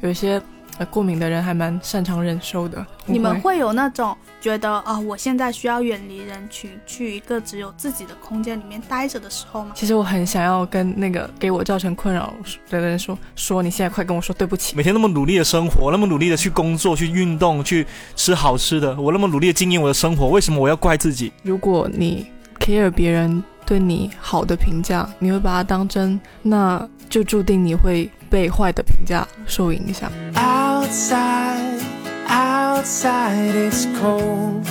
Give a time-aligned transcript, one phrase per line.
[0.00, 0.40] 有一些
[0.78, 2.84] 呃过敏的人还蛮擅长忍受的。
[3.06, 9.72] 你们会会有那种觉得啊、我现在需要远离人群，去一个只有自己的空间里面待着的时候吗？
[9.74, 12.32] 其实我很想要跟那个给我造成困扰
[12.70, 14.74] 的人说，说你现在快跟我说对不起。
[14.76, 17.86] 每天那么努力的生活，那么努力的去工作、去运动、去
[18.16, 21.32] 吃好吃的，我那么努力的经营我的生活，为什么我要怪自己？
[21.42, 22.26] 如果你
[22.58, 30.10] care 别人对你好的评价，你会把它当真，那就注定你会被坏的评价受影响。
[30.34, 31.80] Outside,
[32.28, 34.64] outside it's cold.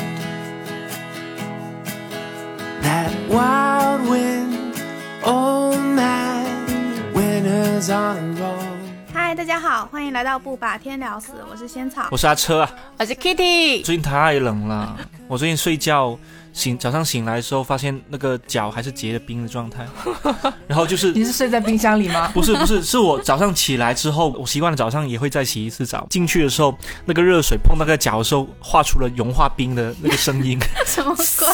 [2.82, 4.56] That wild wind,
[5.24, 6.46] oh man,
[7.14, 8.56] winter's on a roll.
[9.14, 12.08] 嗨，大家好，欢迎来到不把天聊死，我是仙草。
[12.10, 14.98] 我是阿车啊，我是 Kitty，最近太冷了，
[15.28, 16.18] 我最近睡觉
[16.60, 19.88] 醒早上醒来的时候，发现那个脚还是结了冰的状态，
[20.68, 22.28] 然后就是你是睡在冰箱里吗？
[22.36, 26.06] 不是不是，是我早上起来之后，我习惯了早上也会再洗一次澡。
[26.10, 31.48] 进去的时候，那个热水碰那个脚的时候，画出了融化冰的那个声音， 什么鬼？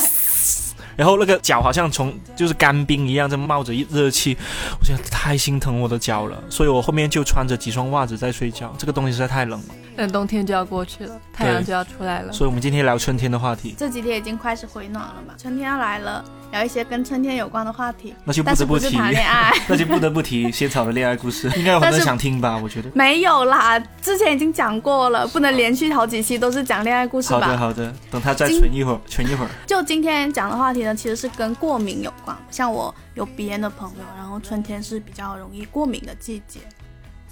[0.97, 4.35] 然后那个脚好像从就是干冰一样在冒着热气，
[4.79, 8.73] 我觉得太心疼我的脚了，所以我后面就穿着几双袜子在睡觉。
[8.77, 12.31] 这个东西实在太冷了，等冬天就要过去了，太阳就要出来了。
[12.33, 19.51] 所以我们今天聊春天的话题，这几天已经开始回暖了嘛，春天要来了，聊一些跟春天有关的话题，那就不得不提，谈恋爱。
[19.69, 22.59] 那就不得不提仙草的恋爱故事， 应该有很多人想听吧？
[22.61, 22.89] 我觉得。
[22.93, 27.57] 没有啦，之前已经讲过了，不能连续好几期都是讲恋爱故事吧好的？
[27.57, 29.49] 好的，等他再存一会儿，存一会儿。
[29.66, 32.35] 就今天讲的话题呢，其实是跟过敏有关。
[32.51, 36.59] 像我有鼻炎的朋友，然后春天是比较容易过敏的季节，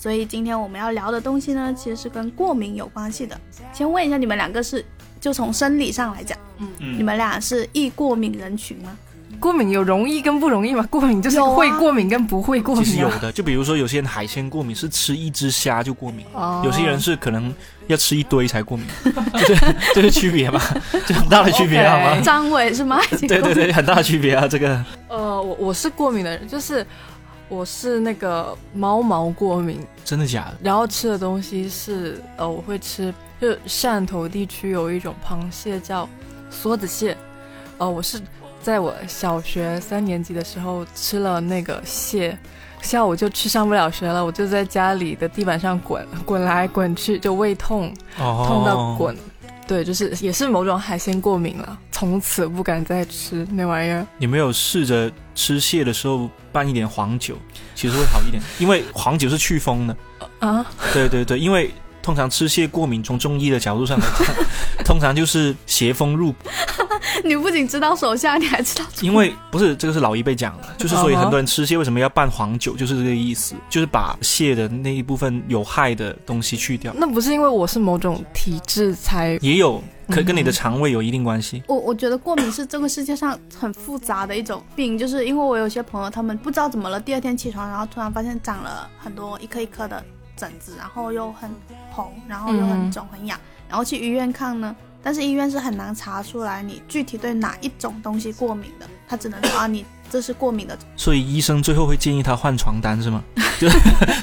[0.04, 3.40] 所以今天我们要聊的东西呢，其实是跟过敏有关系的。
[3.72, 4.84] 先问一下你们两个是，
[5.18, 8.98] 就从生理上来讲，嗯你们俩是易过敏人群吗？
[9.40, 10.86] 过敏有容易跟不容易吗？
[10.90, 12.86] 过敏就是会过敏跟不会过敏、啊。
[12.86, 17.54] 其实有的，就比如说有些人海鲜过敏是吃一只虾就过敏，哦有些人是可能
[17.88, 18.86] 要吃一堆才过敏，
[19.48, 19.56] 这
[19.96, 20.60] 这是区别嘛，
[21.08, 23.00] 这很大的区别好吗张伟是吗？
[23.22, 26.86] 对对对，很大的区别啊，这个呃，我我是过敏的人，就是
[27.54, 30.58] 我是那个猫毛过敏，真的假的？
[30.64, 36.10] 然后吃的东西是呃，我会吃，就汕头地区有一种螃蟹叫
[36.52, 37.16] 梭子蟹，
[37.78, 38.20] 呃，我是
[38.62, 42.38] 在我小学三年级的时候吃了那个蟹。
[42.82, 49.16] 下午就去上不了学了，我就在家里的地板上滚滚来滚去，就胃痛，哦痛到滚。
[49.68, 54.06] 对，就是也是某种海鲜过敏了，从此不敢再吃那玩意儿。
[54.18, 57.36] 你没有试着吃蟹的时候拌一点黄酒，
[57.74, 59.98] 其实会好一点， 因为黄酒是祛风的。
[60.40, 64.36] 啊，对对对，因为通常吃蟹过敏，从中医的角度上来看，
[64.84, 66.34] 通常就是邪风入
[67.28, 76.94] 你不仅知道手下，你还知道因为不是这个是老一辈讲的， 就是所以很多人吃蟹为什么要拌黄酒，就是这个意思，就是把蟹的那一部分有害的东西去掉。
[76.98, 81.64] 那不是因为我是某种体质才也有可跟你的嗯肠胃有一定关系。
[81.68, 90.04] 我我觉得过敏是这个世界上很复杂的一种病，就是因为我有些朋友他们不知道怎么了，第二天起床，然后突然发现长了很多一颗一颗的
[90.36, 91.50] 疹子，然后又很
[91.92, 93.40] 红，然后又很嗯肿很痒，
[93.70, 103.22] 然后去医院看呢，但是医院是很难查出来你具体对哪一种东西过敏的，他只能说啊你这是过敏的，所以医生最后会建议他换床单是吗？
[103.60, 103.70] 就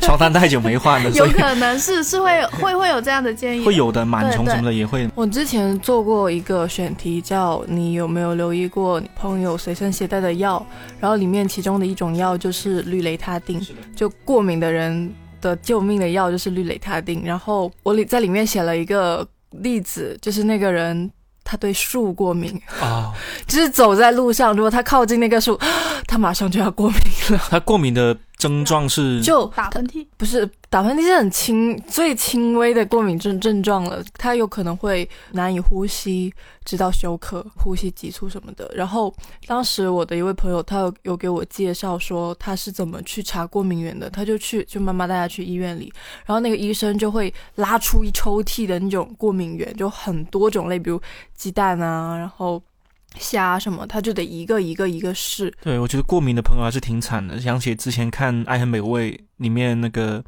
[0.00, 5.08] 床单太久没换了， 有可能是是会会会有这样的建议的，会有的螨虫什么的也会。
[5.14, 10.64] 我之前做过一个选题，叫你有没有留意过朋友随身携带的药？
[10.98, 13.64] 然后里面其中的一种药就是氯雷他定，
[13.94, 17.22] 就过敏的人的救命的药就是氯雷他定。
[17.24, 21.10] 然后我里在里面写了一个例子，就是那个人
[21.42, 23.12] 他对树过敏，啊，
[23.46, 25.58] 就是走在路上，如果他靠近那个树，
[26.06, 26.98] 他马上就要过敏
[27.30, 27.38] 了。
[27.50, 30.06] 他过敏的症状是就打喷嚏。
[30.16, 36.32] 不是打喷嚏是很轻最轻微的过敏症症状了，他有可能会难以呼吸，
[36.64, 38.70] 直到休克、呼吸急促什么的。
[38.72, 39.12] 然后
[39.48, 45.92] 当时我的一位朋友，他有有给我介绍说他是怎么去查过敏源的，他就去就妈妈带他去医院里，
[46.24, 51.00] 然后那个医生就会拉出一抽屉的那种过敏源，就很多种类，比如
[51.34, 52.62] 鸡蛋啊，然后
[53.18, 55.52] 虾什么，他就得一个一个一个试。
[55.62, 57.40] 对，我觉得过敏的朋友还是挺惨的。
[57.40, 60.22] 想起之前看《爱很美味》里面那个，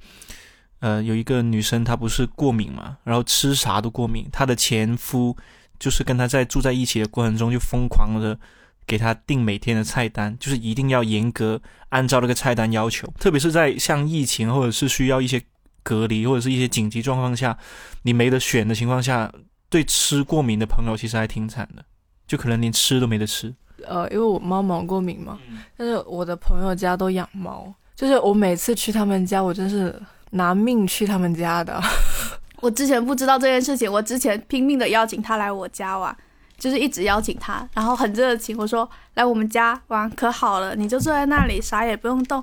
[0.80, 4.28] 呃，有一个女生她不是过敏嘛，然后吃啥都过敏。
[4.32, 5.36] 她的前夫
[5.78, 8.38] 就是跟她在住在一起的过程中，就疯狂的
[8.86, 13.06] 给她定每天的菜单，就是一定要严格按照那个菜单要求。
[13.18, 15.40] 特别是在像疫情或者是需要一些
[15.84, 17.56] 隔离或者是一些紧急状况下，
[18.02, 19.32] 你没得选的情况下，
[19.70, 21.84] 对吃过敏的朋友其实还挺惨的，
[22.32, 23.52] 就可能连吃都没得吃。
[23.86, 25.38] 呃，因为我猫毛过敏嘛，
[25.76, 29.94] 但是我的朋友家都养猫，就是我每次去他们家，我真是
[30.30, 31.78] 拿命去他们家的。
[32.62, 36.16] 我之前不知道这件事情，我之前拼命的邀请他来我家玩，
[36.56, 38.56] 就是一直邀请他，然后很热情。
[38.56, 42.42] 我说来我们家玩可好了，你就坐在那里啥也不用动，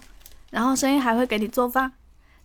[0.51, 1.91] 然后声音还会给你做饭。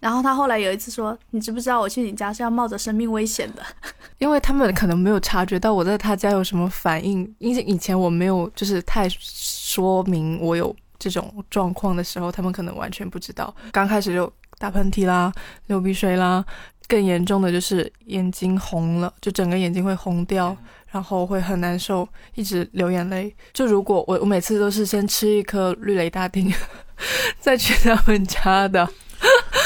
[0.04, 3.62] 然后他后来有一次说，你知不知道我去你家是要冒着生命危险的？
[4.18, 13.54] 因为他们可能没有察觉到我在他家有什么反应，因为以前我没有就是太说明我有这种状况的时候，他们可能完全不知道。
[13.72, 15.32] 刚开始就打喷嚏啦、
[15.68, 16.44] 流鼻水啦，
[16.86, 20.54] 更严重的就是眼睛红了，就整个眼睛会红掉，
[20.90, 23.34] 然后会很难受，一直流眼泪。
[23.54, 26.52] 就如果我我每次都是先吃一颗氯雷大丁，
[27.40, 28.86] 再去他们家的，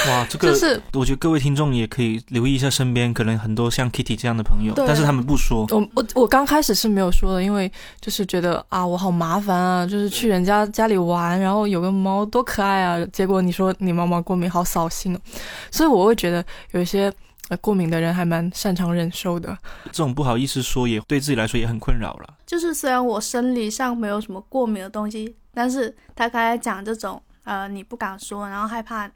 [0.07, 5.67] 哇，这个就是我觉得各位听众也可以留意一下身边可能很多像 Kitty 这样的朋友，对但是他们不说。
[5.71, 15.19] 我我我刚开始是没有说的，因为就是觉得啊，我好麻烦啊，就是去人家家里玩，然后有个猫多可爱啊，结果你说你猫猫过敏，好扫兴哦，
[15.71, 17.11] 所以我会觉得有一些
[17.49, 19.57] 呃过敏的人还蛮擅长忍受的。
[19.85, 22.35] 这种不好意思说，也对自己来说也很困扰了。
[22.45, 29.09] 就是虽然我生理上没有什么过敏的东西，但是他刚才讲这种呃你不敢说，然后害怕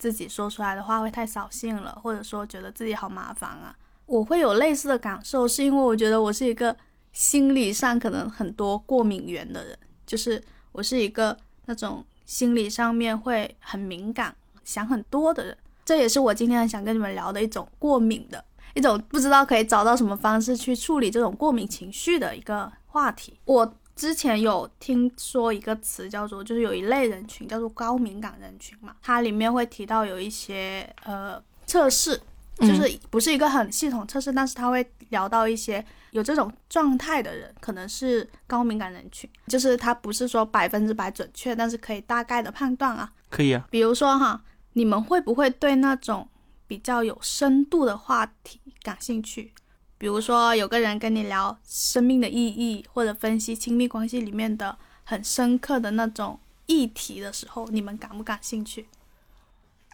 [0.00, 3.76] 自己说出来的话会太扫兴了，或者说觉得自己好麻烦啊，
[4.06, 6.74] 我会有类似的感受，是因为我觉得我是一个
[7.12, 10.42] 心理上可能很多过敏源的人，就是
[10.72, 11.36] 我是一个
[11.66, 15.54] 那种心理上面会很敏感、想很多的人，
[15.84, 18.42] 这也是我今天想跟你们聊的一种过敏的。
[18.72, 23.36] 一种不知道可以找到什么方式去处理这种过敏情绪的一个话题。
[23.44, 32.18] 我之前有听说一个词叫做，就是有一类人群叫做高敏感人群嘛，它里面会提到有一些呃测试，
[32.56, 43.12] 就是不是一个很系统测试，但是他会聊到一些有这种状态的人可能是高敏感人群，就是他不是说百分之百准确，但是可以大概的判断啊。
[43.28, 44.42] 可以啊，比如说哈，
[44.72, 46.26] 你们会不会对那种
[46.66, 49.52] 比较有深度的话题感兴趣？
[50.00, 54.74] 比如说有个人跟你聊生命的意义，或者分析亲密关系里面的
[55.04, 58.86] 很深刻的那种议题的时候，你们感不感兴趣？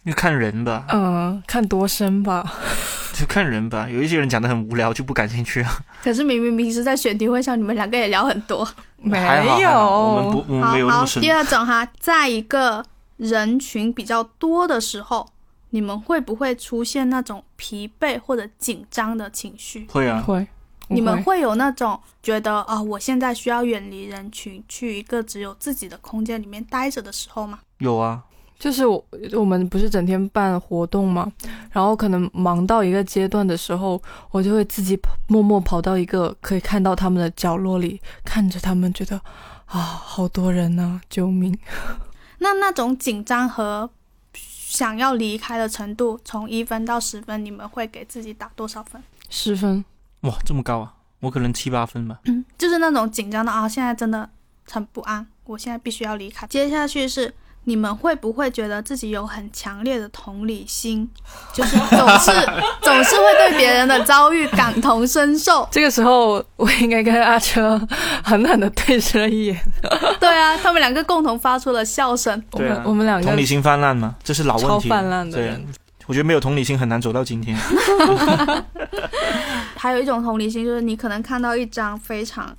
[0.05, 2.53] 就看人吧，嗯，看多深吧。
[3.13, 3.89] 就看人吧。
[3.89, 5.77] 有一些人讲的很无聊，就不感兴趣啊。
[6.01, 8.65] 可是明明平时在选题会上，你们两个也聊很多。
[8.95, 9.19] 没
[9.59, 11.29] 有，好我们不，没有那么深第。
[11.29, 12.85] 二种哈，在一个
[13.17, 15.27] 人群比较多的时候，
[15.71, 19.85] 你们会不会出现那种疲惫或者紧张的情绪？
[19.89, 20.47] 会啊，会。
[20.89, 27.59] 你们会会有那种觉得啊、我现在需要远离人群，去一个只有自己的空间里面待着的时候吗？
[27.79, 28.23] 有啊，
[28.57, 31.29] 就是我我们不是整天办活动嘛，
[31.71, 34.97] 然后可能忙到一个阶段的时候，我就会自己
[35.27, 39.17] 默默跑到一个可以看到他们的角落里，看着他们，觉得
[39.65, 41.53] 啊，好多人呐、救命！
[42.39, 43.89] 那那种紧张和
[44.67, 49.01] 想要离开的程度，从一分到十分，你们会给自己打多少分？
[49.29, 49.83] 十分，
[50.21, 50.93] 哇，这么高啊！
[51.21, 52.19] 我可能七八分吧。
[52.25, 54.29] 嗯，就是那种紧张的啊，现在真的
[54.69, 56.45] 很不安，我现在必须要离开。
[56.47, 57.33] 接下去是
[57.67, 61.05] 你们会不会觉得自己有很强烈的同理心，
[61.53, 62.31] 就是总是
[62.81, 65.67] 总是会对别人的遭遇感同身受？
[65.69, 67.77] 这个时候我应该跟阿车
[68.23, 69.61] 狠狠的对视了一眼。
[70.17, 72.41] 对啊，他们两个共同发出了笑声。
[72.53, 74.87] 我对啊们我们两个同理心泛滥吗，这是老问题。
[74.87, 75.67] 超泛滥的对人，
[76.05, 77.57] 我觉得没有同理心很难走到今天。
[79.75, 82.55] 还有一种同理心，就是你可能看到一张非常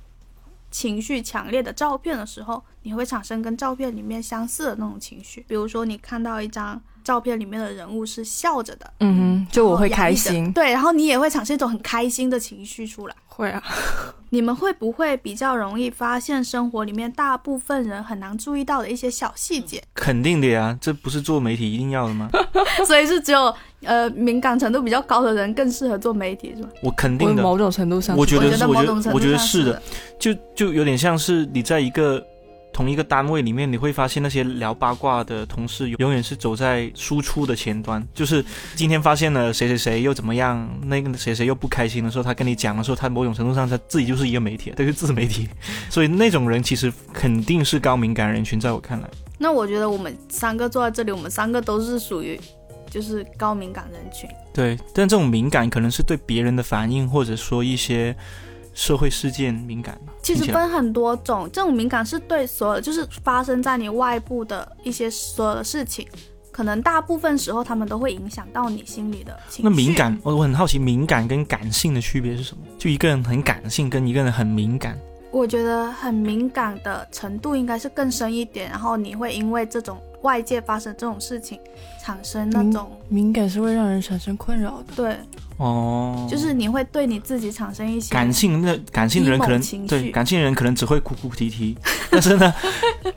[0.71, 5.45] 情绪强烈的照片的时候，你会产生跟照片里面相似的那种情绪。
[5.47, 13.15] 比如说，你看到一张照片里面的人物是笑着的，嗯哼，就我会开心，对，然后你也会产生一种很开心的情绪出来。
[13.27, 13.63] 会啊，
[14.31, 19.81] 你们会不会比较容易发现生活里面大部分人很难注意到的一些小细节？
[19.93, 22.29] 肯定的呀，这不是做媒体一定要的吗？
[22.85, 23.53] 所以是只有
[23.83, 26.69] 呃敏感程度比较高的人更适合做媒体，是吧？
[26.83, 28.65] 我肯定的，某种程度上，我觉得是，
[29.13, 29.81] 我觉得是的，
[30.19, 32.21] 就就有点像是你在一个
[32.71, 38.43] 同一个单位里面，你会发现那些聊八卦的同事永远是走在输出的前端，就是
[38.75, 45.49] 今天发现了谁谁谁又怎么样，那个谁谁又不开心的时候，他跟你讲的时候，他某种程度上他自己就是一个媒体，他就是自媒体，
[45.89, 52.39] 所以那种人其实肯定是高敏感人群，在我看来，那我觉得我们三个坐在这里，我们三个都是属于
[52.89, 54.29] 就是高敏感人群。
[54.53, 58.15] 对，但这种敏感可能是对别人的反应，或者说一些
[58.79, 60.13] 社会事件敏感吗。
[60.23, 66.07] 其实分很多种，这种敏感是对所有就是发生在你外部的一些所有的事情，
[66.49, 69.63] 可能大部分时候他们都会影响到你心里的情绪。
[69.63, 72.63] 那敏感，我我很好奇，敏感跟感性的区别是什么？
[72.77, 74.97] 就一个人很感性，跟一个人很敏感。
[75.29, 81.57] 我觉得很敏感的程度应该是更深一点，然后你会因为这种外界发生这种事情
[82.03, 84.93] 产生那种、敏感是会让人产生困扰的。
[84.95, 85.15] 对，
[85.57, 91.77] 哦，就是你会对你自己产生一些感性那感性的人可能对感性的人可能只会哭哭啼啼，
[92.11, 92.53] 但是呢，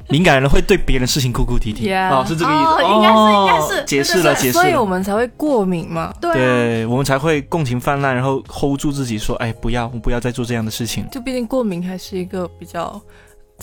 [0.09, 1.88] 敏感的人会对别人事情哭哭啼啼。
[1.88, 2.82] Yeah 哦，是这个意思。
[2.85, 4.92] 哦应该是应该是解释了，解释所以我。
[4.92, 11.09] 们才会过敏嘛，对啊，对我们才会共情泛滥，然后 hold 住自己，说：“哎，不要，我不要再做这样的事情。
[11.11, 13.00] 就毕竟过敏还是一个比较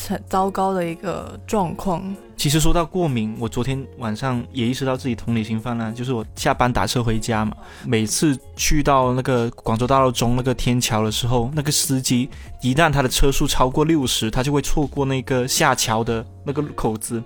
[0.07, 2.03] 很糟糕的一个状况。”
[2.37, 7.51] 其实说到过敏，我昨天晚上也意识到自己同理心泛滥，就是我下班打车回家嘛，
[7.85, 12.29] 每次去到那个广州大道中那个天桥的时候，那个司机
[12.61, 17.21] 一旦他的车速超过六十，他就会错过那个下桥的那个口子。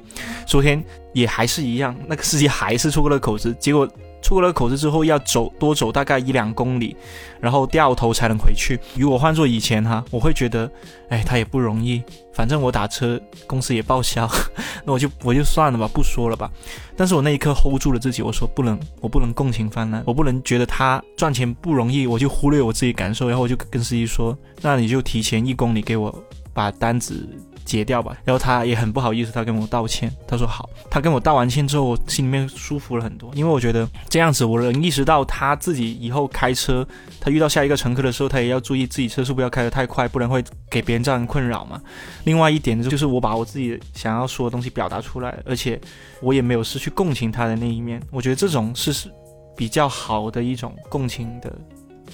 [0.47, 3.87] 昨天也还是一样，那个司机还是错过了口子，结果
[4.23, 6.95] 出了口子之后要走多走大概一两公里，
[7.39, 8.79] 然后掉头才能回去。
[8.95, 10.71] 如果换做以前哈，我会觉得，
[11.09, 12.01] 哎，他也不容易，
[12.33, 14.27] 反正我打车公司也报销，
[14.85, 16.49] 那我就我就算了吧，不说了吧。
[16.95, 27.27] 但是我那一刻 hold 住了自己，我说不能，我不能共情泛滥，我不能觉得他赚钱不容易，我就忽略我自己感受，然后我就跟司机说，那你就提前一公里给我把单子
[27.73, 28.15] 结掉吧。
[28.23, 30.69] 然后他也很不好意思，他跟我道歉，他说好。
[30.91, 36.87] 他跟我道完歉之后，我心里面舒服了很多，因为我觉得这样子我能意识到他自己以后开车，
[37.19, 41.81] 他遇到下一个乘客的时候，他也要注意自己车速不要开得太快，不然会给别人造成困扰嘛。
[42.25, 45.81] 另外一点就是我把我自己想要说的东西表达出来，而且
[46.21, 47.99] 我也没有失去共情他的那一面。
[48.11, 49.09] 我觉得这种是
[49.57, 51.51] 比较好的一种共情的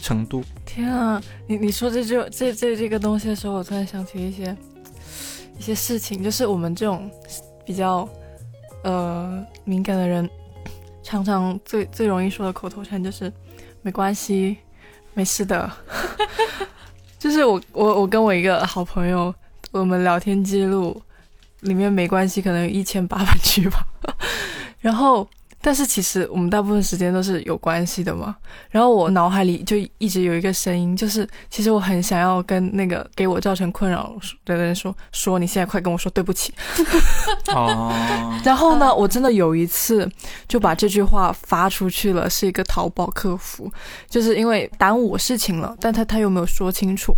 [0.01, 0.43] 程度。
[0.65, 4.55] 天啊，你你说这就这这这个东西的时候，我突然想起一些
[5.59, 7.11] 一些事情，就是我们这种
[7.65, 8.07] 比较
[8.83, 10.27] 呃敏感的人，
[11.03, 13.31] 常常最最容易说的口头禅就是
[13.81, 14.57] 没关系，
[15.13, 15.69] 没事的。
[17.19, 19.35] 就是我我我跟我一个好朋友，
[19.71, 20.99] 我们聊天记录
[21.59, 23.85] 里面没关系，可能有一千八百句吧。
[24.79, 25.27] 然后，
[25.61, 28.35] 但是其实我们大部分时间都是有关系的嘛。
[28.69, 36.53] 然后我脑海里就一直有一个声音，就是其实我很想要跟那个给我造成困扰的人说，说你现在快跟我说对不起。
[37.47, 37.91] 哦，
[38.43, 40.09] 然后呢，我真的有一次
[40.47, 43.71] 就把这句话发出去了，是一个淘宝客服，
[44.09, 47.13] 就是因为耽误我事情了，但他他又没有说清楚，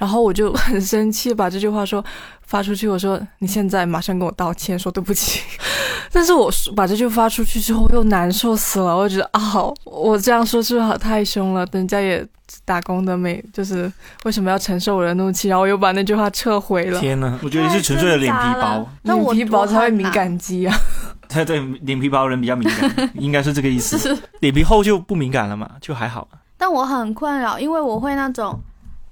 [0.00, 2.02] 然后我就很生气，把这句话说
[2.46, 5.42] 发出去，我说你现在马上跟我道歉，说对不起。
[6.10, 9.40] 但是我说把这句发出去之后，又难受死了，我觉得啊，
[9.84, 11.66] 我这样说是不是太凶了？
[11.72, 12.26] 人家也
[12.64, 13.92] 打工的没，就是
[14.24, 15.48] 为什么要承受我的怒气？
[15.48, 16.98] 然后我又把那句话撤回了。
[16.98, 17.38] 天呐！
[17.42, 20.74] 我觉得你是纯粹的脸皮薄，那我脸皮薄才会敏感肌啊。
[21.28, 24.18] 对对，脸皮薄的人比较敏感， 应该是这个意思。
[24.40, 26.26] 脸皮厚就不敏感了嘛，就还好。
[26.56, 28.60] 但我很困扰，因为我会那种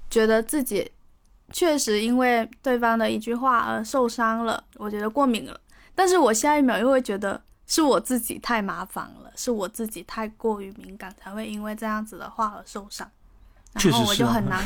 [0.09, 0.89] 觉得自己
[1.51, 5.59] 确实因为对方的一句话而受伤了，我觉得过敏了。
[5.95, 13.09] 但是我下一秒又会觉得是我自己太麻烦了，是我自己太过于敏感，才会因为这样子的话而受伤。
[13.73, 14.65] 然后我就很难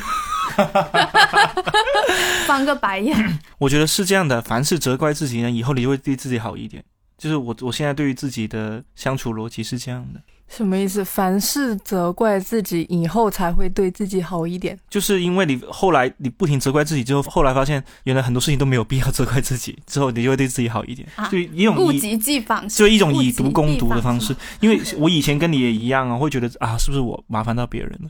[2.47, 3.13] 翻个白眼。
[3.59, 6.81] 我觉得是这样的，凡事责怪自己呢，以后你就会对自己好一点。
[7.17, 11.03] 就是我我现在对于自己的相处逻辑是这样的，什么意思？
[11.03, 14.77] 凡事责怪自己，以后才会对自己好一点。
[14.89, 24.35] 就是因为你后来你不停责怪自己之后，后来发现原来很多事情都没有必要责怪自己，之后你就会对自己好一点，啊就一种以物极必反，就一种以毒攻毒的方式。
[24.59, 28.09] 因为我以前跟你也一样啊，会觉得啊，是不是我麻烦到别人了？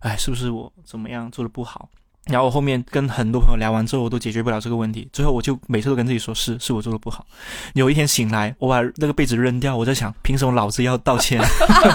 [0.00, 1.88] 哎，是不是我怎么样做的不好？
[2.26, 5.08] 然后我后面跟很多朋友聊完之后，我都解决不了这个问题。
[5.12, 7.26] 最后我就每次都跟自己说，是是我做的不好。
[7.74, 11.40] 有一天醒来，我把那个被子扔掉，我在想，凭什么老子要道歉？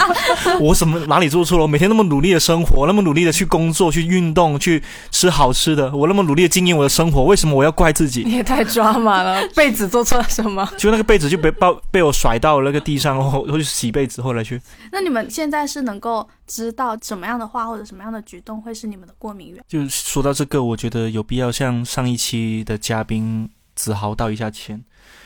[0.61, 1.63] 我什么哪里做错了？
[1.63, 4.81] 我每天那么努力的生活，那么努力的去工作、去运动、去
[5.11, 8.23] 吃好吃的，我那么努力的经营我的生活，为什么我要怪自己？
[8.23, 10.67] 你也太抓马了，被子做错了什么？
[10.77, 19.63] 就那个被子就被抱被我甩到那个地上，然后我去洗被子，后来去那你们现在是能够知道什么样的话或者什么样的举动会是你们的过敏源？
[19.67, 24.83] 就是说到这个，我觉得有必要向上一期的嘉宾子豪道一下歉，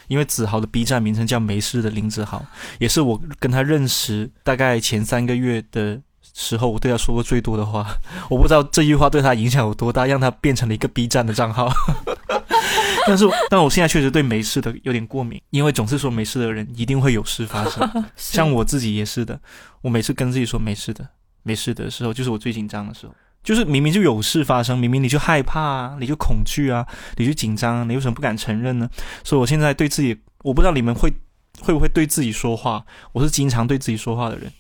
[0.08, 2.46] 因为子豪的 B 站名称叫没事的林子豪，
[2.80, 6.02] 也是我跟他认识大概前三个月的
[6.34, 7.86] 时候，我对他说过最多的话。
[8.30, 11.72] 我不知道这句话对他影响有多大，让他变成了一个 B 站的账号。
[13.06, 17.88] 但是，但我现在确实对没事的有点过敏，因为总是说没事的人一定会有事发生。
[18.16, 19.38] 像我自己也是的，
[19.82, 21.06] 我每次跟自己说没事的、
[21.44, 23.14] 没事的时候，就是我最紧张的时候。
[23.44, 28.90] 就是明明就有事发生，明明你就害怕啊，你就恐惧啊，你就紧张啊，你为什么不敢承认呢？
[29.24, 31.12] 所以我现在对自己，我不知道你们会
[31.62, 34.52] 会不会对自己说话，我是经常对自己说话的人。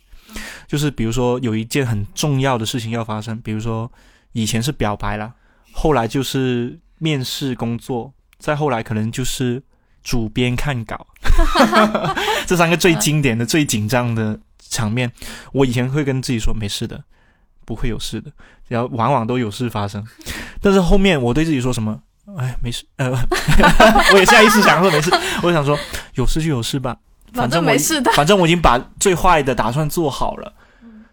[0.67, 3.91] 就是比如说有一件很重要的事情要发生，比如说
[4.31, 5.33] 以前是表白啦，
[5.71, 9.61] 后来就是面试工作，再后来可能就是
[10.03, 11.05] 主编看稿，
[12.47, 15.11] 这三个最经典的、最紧张的场面，
[15.51, 17.03] 我以前会跟自己说没事的，
[17.63, 18.31] 不会有事的，
[18.67, 20.05] 然后往往都有事发生。
[20.61, 21.99] 但是后面我对自己说什么？
[22.37, 23.11] 哎，没事，呃，
[24.13, 25.11] 我也下意识想说没事，
[25.43, 25.77] 我想说
[26.15, 26.95] 有事就有事吧，
[27.33, 28.09] 反正我没事的。
[28.13, 30.53] 反正我已经把最坏的打算做好了，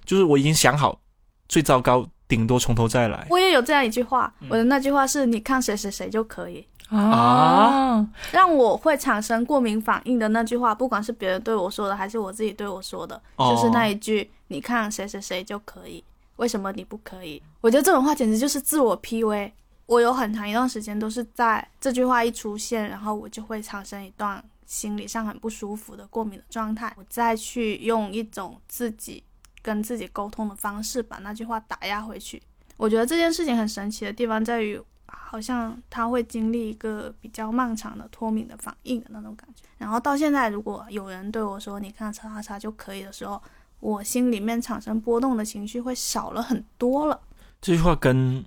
[0.05, 1.01] 就是我已经想好
[1.49, 3.27] 最糟糕，顶多从头再来。
[3.29, 6.65] 我也有这样一句话，我的那句话是：你看谁谁谁就可以。
[6.91, 16.03] 啊，让我会产生过敏反应的那句话，不管是别人对我说的，还是我自己对我说的，哦就是那一句：你看谁谁谁就可以，
[16.41, 17.41] 为什么你不可以？
[17.61, 19.53] 我觉得这种话简直就是自我 PUA。
[19.85, 29.23] 我有很长一段时间都是在这句话一出现，然后我就会产生一段心理上很不舒服的过敏的状态，我再去用一种自己
[29.61, 32.43] 跟自己沟通的方式把那句话打压回去。
[32.79, 39.65] 我觉得这件事情很神奇的地方在于，好像他会经历一个比较漫长的脱敏的反应的那种感觉。
[39.77, 43.43] 然后到现在，如果有人对我说“你看叉叉叉就可以”的时候，
[43.81, 47.21] 我心里面产生波动的情绪会少了很多了。
[47.61, 48.45] 这句话跟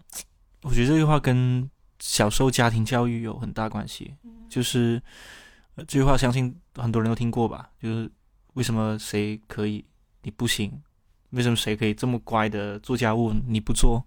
[0.62, 4.16] 我觉得这句话跟小时候家庭教育有很大关系，
[4.50, 5.02] 就是、
[5.76, 7.70] 呃这句话相信很多人都听过吧？
[7.82, 8.10] 就是
[8.54, 9.84] 为什么谁可以
[10.22, 10.72] 你不行？
[11.32, 14.06] 为什么谁可以这么乖的做家务你不做？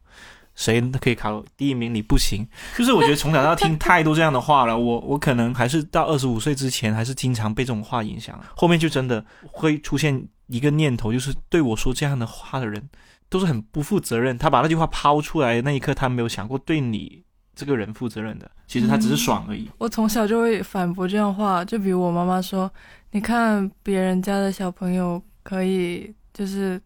[0.54, 2.47] 谁可以考第一名你不行？
[2.78, 12.88] 就是我觉得从小到大听太多这样的话了，我我可能还是到二十五岁之前还是经常被这种话影响，后面就真的会出现一个念头，就是对我说这样的话的人。
[13.29, 14.38] 都是很不负责任。
[14.38, 17.25] 他把那句话抛出来那一刻，他没有想过对你
[17.57, 18.49] 这个人负责任的。
[18.69, 19.69] 其实他只是爽而已。
[19.79, 22.73] 我从小就会反驳这样话，就比如我妈妈说
[23.11, 26.81] ：“你看别人家的小朋友可以就是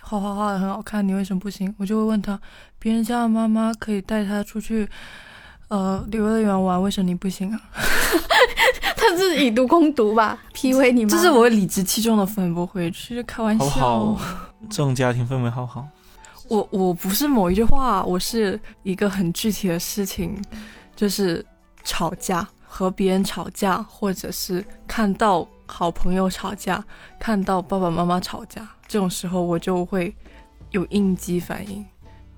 [0.00, 2.40] 画画画的很好看，你为什么不行？”我就会问他
[2.80, 4.88] ：“别人家的妈妈可以带他出去，
[5.70, 7.60] 呃，旅游乐园玩，为什么你不行啊
[8.96, 11.08] 他是以毒攻毒吧，PUA 你？”吗？
[11.10, 13.64] 这是我理直气壮的反驳回去，就开玩笑。
[13.66, 14.20] 好好，
[14.68, 15.86] 这种家庭氛围好好。
[16.48, 20.36] 我我不是某一句话，我是一个很具体的事情，
[20.96, 21.44] 就是
[21.84, 26.84] 吵架，和别人吵架，或者是看到好朋友吵架，
[27.20, 30.12] 看到爸爸妈妈吵架，这种时候我就会
[30.72, 31.86] 有应激反应，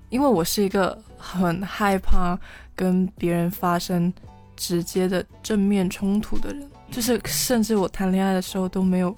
[0.09, 2.37] 因为我是一个很害怕
[2.75, 4.11] 跟别人发生
[4.57, 9.15] 直接的正面冲突的人，就是甚至我谈恋爱的时候都没有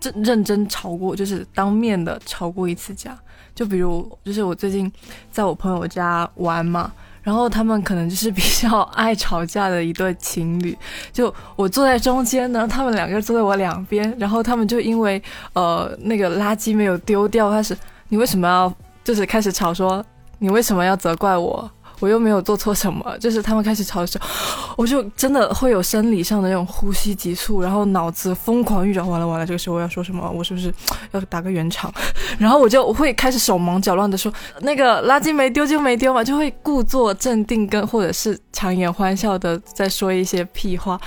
[0.00, 3.16] 认认真吵过，就是当面的吵过一次架。
[3.54, 4.90] 就比如，就是我最近
[5.30, 6.90] 在我朋友家玩嘛，
[7.22, 10.76] 然后他们可能就是比较爱吵架的一对情侣，
[11.12, 17.76] 就我坐在中间呢，他们两个坐在我两边，然后他们就因为呃那个垃圾没有丢掉，开始
[18.08, 20.04] 你为什么要就是开始吵说
[20.38, 21.70] 你为什么要责怪我？
[22.00, 30.28] 我又没有做错什么，就是他们开始吵的时候，我就真的会有生理上的那种呼吸急促，然后脑子疯狂运转，完了完了，这个时候我要说什么？
[30.28, 30.74] 我是不是
[31.12, 31.90] 要打个圆场？
[32.36, 41.00] 然后我就会开始手忙脚乱的说，那个垃圾没丢就没丢嘛，就会故作镇定跟或者是强颜欢笑的在说一些屁话。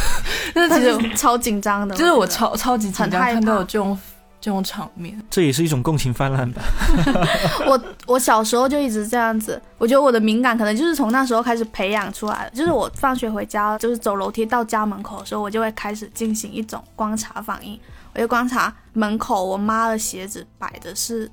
[0.54, 3.98] 但是但其实超紧张的，就是我超超级紧张，看到有这种
[4.44, 5.18] 这种场面。
[5.30, 6.60] 这也是一种共情泛滥吧。
[7.66, 12.50] 我我小时候就一直这样子，我觉得我的敏感可能就是从那时候开始培养出来的。
[12.54, 17.80] 就是我放学回家，就是走楼梯到家门口的时候，我就会开始进行一种观察反应，
[18.12, 21.30] 我就观察门口我妈的鞋子摆的是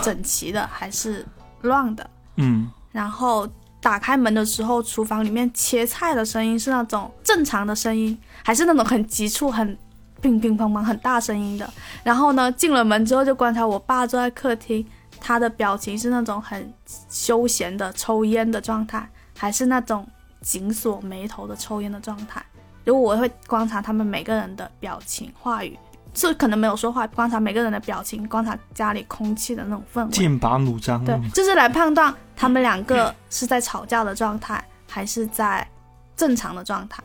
[0.00, 1.26] 整齐的还是
[1.62, 3.44] 乱的，嗯，然后
[3.80, 9.76] 打开门的时候，厨房里面切菜的声音是那种正常的声音，还是那种很急促、很
[10.22, 11.68] 乒乒乓乓、很大声音的？
[12.02, 14.86] 然后呢，进了门之后就观察我爸坐在客厅，
[15.20, 16.72] 他的表情是那种很
[17.10, 19.06] 休闲的抽烟的状态，
[19.36, 20.06] 还是那种
[20.40, 22.42] 紧锁眉头的抽烟的状态？
[22.84, 25.78] 如果我会观察他们每个人的表情、话语，
[26.14, 30.10] 是可能没有说话，观察每个人的表情，观察家里空气的那种氛围。
[30.10, 31.04] 剑拔弩张。
[31.04, 35.66] 对，就是来判断他们两个是在吵架的状态，还是在
[36.16, 37.02] 正常的状态。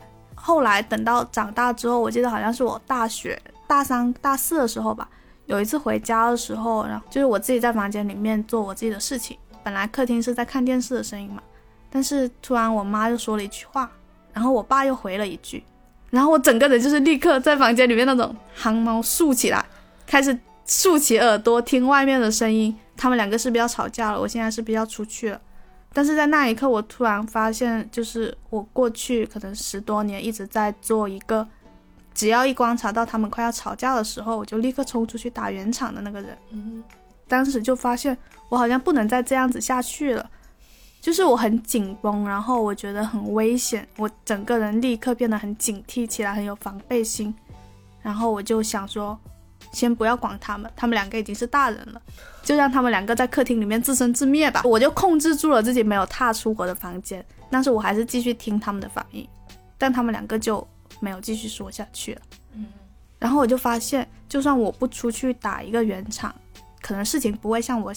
[0.48, 5.06] 后来等到长大之后，我记得好像是我大学大三、大四的时候吧，
[5.44, 11.42] 有一次回家的时候，然后就是我自己在房间里面做我自己的事情，本来客厅是在看电视的声音嘛，
[11.90, 13.90] 但是突然我妈又说了一句话，
[14.32, 15.62] 然后我爸又回了一句，
[16.08, 19.62] 然后我整个人就是立刻在房间里面那种汗毛竖起来，
[20.06, 24.18] 开始竖起耳朵听外面的声音，他们两个是不是要吵架了？
[24.18, 25.38] 我现在是不是要出去了？
[25.98, 31.44] 但是在那一刻，我突然发现，就是我过去可能十多年一直在做一个，
[32.14, 36.38] 只要一观察到他们快要吵架的时候，我就立刻冲出去打圆场的那个人。
[36.52, 36.84] 嗯，
[37.26, 38.16] 当时就发现
[38.48, 40.30] 我好像不能再这样子下去了，
[41.00, 47.34] 就是我很紧绷，然后我觉得很危险，我整个人立刻变得很警惕起来，很有防备心。
[48.02, 49.18] 然后我就想说，
[49.72, 52.00] 先不要管他们，他们两个已经是大人了，
[52.42, 54.62] 就让他们两个在客厅里面自生自灭吧。
[54.64, 59.28] 我就控制住了自己没有踏出我的房间，但是我还是继续听他们的反应，
[59.76, 60.66] 但他们两个就
[61.00, 62.20] 没有继续说下去了。
[62.54, 62.66] 嗯
[63.18, 66.32] 然后我就发现，就算我不出去打一个圆场，
[66.80, 67.92] 可能事情不会像我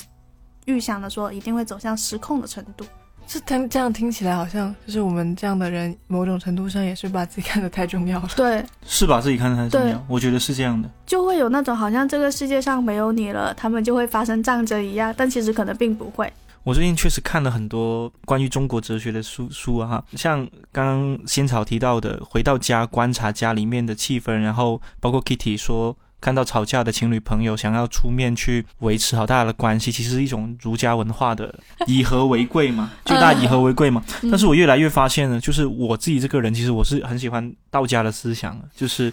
[0.65, 2.83] 预想的说一定会走向失控的程度。
[3.31, 8.27] 这听这样听起来好像就是我们这样的人，某种程度上也是把自己看得太重要了。
[8.35, 10.89] 对，是把自己看得太重要，我觉得是这样的。
[11.05, 16.29] 就会有那种好像这个世界上没有你了，他们就会发生战争一样，但其实可能并不会。
[16.63, 31.53] 我最近确实看了很多关于中国哲学的书书啊，哈，像刚刚仙草提到的，回到家观察家里面的气氛，然后包括 Kitty 说看到吵架的情侣朋友想要出面去维持好大家的关系，其实是一种儒家文化的
[31.87, 34.03] 以和为贵嘛， 就大家以和为贵嘛。
[34.29, 39.11] 但是我越来越发现呢，就是我自己这个人，其实我是很喜欢道家的思想的，就是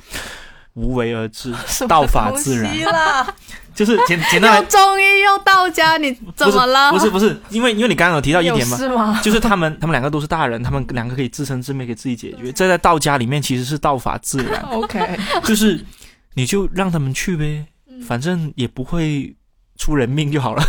[0.74, 1.52] 无为而治，
[1.88, 2.72] 道法自然，
[3.74, 6.92] 就是简简单来又中医又道家，你怎么了？
[6.92, 9.20] 不是不是，因为因为你刚刚有提到一点嘛，是吗？
[9.22, 12.52] 就是他们他们两个都是大人，他们两个可以自生自灭，给自己解决。
[12.52, 15.82] 这在道家里面其实是道法自然，OK，就是
[16.38, 18.00] 你就让他们去呗，嗯。
[18.02, 19.34] 反正也不会
[19.78, 20.62] 出人命就好了。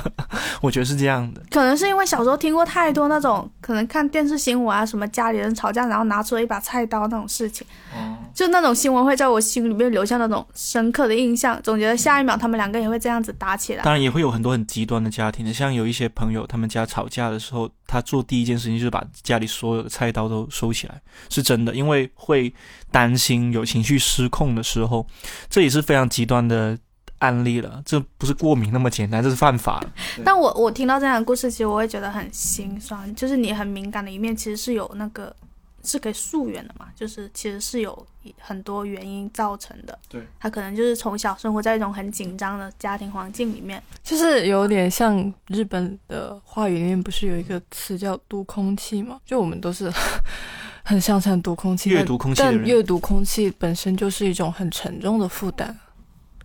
[0.60, 1.40] 我觉得是这样的。
[1.50, 13.84] 可能是因为小时候听过太多那种，可能看电视新闻啊，什么家里人吵架，然后拿出了一把菜刀那种事情，哦，就那种新闻会在我心里面留下那种深刻的印象，总觉得下一秒他们两个也会这样子打起来。
[13.84, 22.52] 当然也会有很多很极端的家庭的，像有一些朋友，他们家吵架的时候，他做第一件事情就是把家里所有的菜刀都收起来，是真的，因为会
[22.90, 25.06] 担心有情绪失控的时候，
[25.48, 26.76] 这也是非常极端的
[27.18, 27.82] 案例了。
[27.84, 29.92] 这不是过敏那么简单，这是犯法了。
[30.24, 35.34] 但我我听到这样的故事，其实我会觉得很心酸，就是你很敏感的一面，其实是有那个
[35.82, 38.06] 是可以溯源的嘛，就是其实是有
[38.40, 39.96] 很多原因造成的。
[40.08, 43.80] 对，他可能就是从小生活在一种很紧张的家庭环境里面。
[44.02, 49.20] 就是有点像日本的话语里面不是有一个词叫“读空气”吗？
[49.24, 49.92] 就我们都是
[50.82, 55.76] 很擅长读空气，阅读空气但，阅读空气本身就是一种很沉重的负担。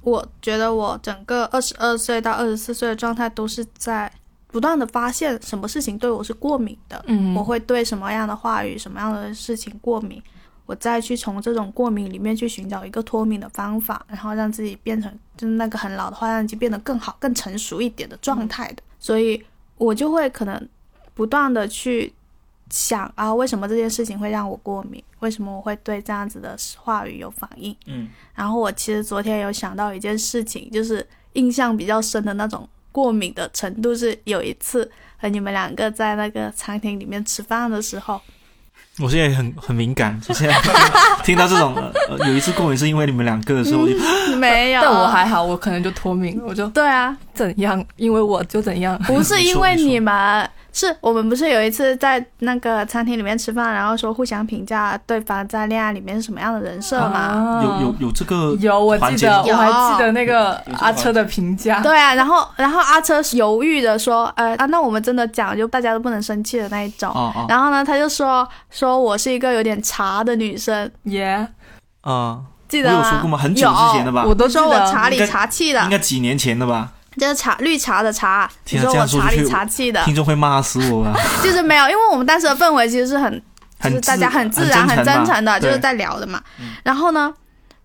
[0.02, 4.12] 我觉得我整个二十二岁到二十四岁的状态都是在
[4.48, 10.22] 不断的发现什么事情对我是过敏的，嗯我会对什么样的话语、什么样的事情过敏，
[10.66, 18.84] 我再去从这种过敏里面去寻找一个脱敏的方法，然后让自己变成就是那个很老的话，让自己变得更好、更成熟一点的状态的。
[19.00, 19.42] 所以
[19.78, 20.68] 我就会可能
[21.14, 22.12] 不断的去
[22.72, 25.04] 想啊，为什么这件事情会让我过敏？
[25.20, 27.76] 为什么我会对这样子的话语有反应？
[27.86, 38.20] 嗯，然后我其实昨天有想到一件事情，就是印象比较深的那种过敏的程度，是有一次和你们两个在那个餐厅里面吃饭的时候，
[39.00, 40.56] 我现在很很敏感，就现在
[41.24, 41.76] 听到这种、
[42.28, 43.96] 有一次过敏是因为你们两个的时候，我就
[44.38, 48.98] 没有，但我还好，我可能就脱敏了，我就对啊，怎样，因为我就怎样。
[49.04, 57.20] 不是因为你们，是我们不是有一次在那个餐厅里面吃饭，然后说互相评价对方在恋爱里面是什么样的人设吗？
[57.20, 67.12] 啊有有有这个有，我记得我还记得那个阿车的评价，对啊，然后然后阿车犹豫的说，呃啊，那我们真的讲，就大家都不能生气的那一种。
[67.12, 71.48] 啊啊然后呢，他就说说我是一个有点茶的女生，耶，
[72.02, 72.40] 啊！
[72.70, 73.00] 记得吗？
[73.00, 73.38] 我有说过吗？
[73.38, 76.92] 很久之前的吧，我都说我茶里茶气的应，该几年前的吧？
[77.18, 78.50] 就是茶绿茶的茶。
[78.66, 81.14] 你天啊说我茶里茶气的，听众会骂死我啊！
[81.44, 83.42] 就是没有，因为我们当时的氛围其实是很，
[83.82, 86.76] 就是大家很自然、很真嘛诚的，就是在聊的嘛嗯。
[86.84, 87.34] 然后呢，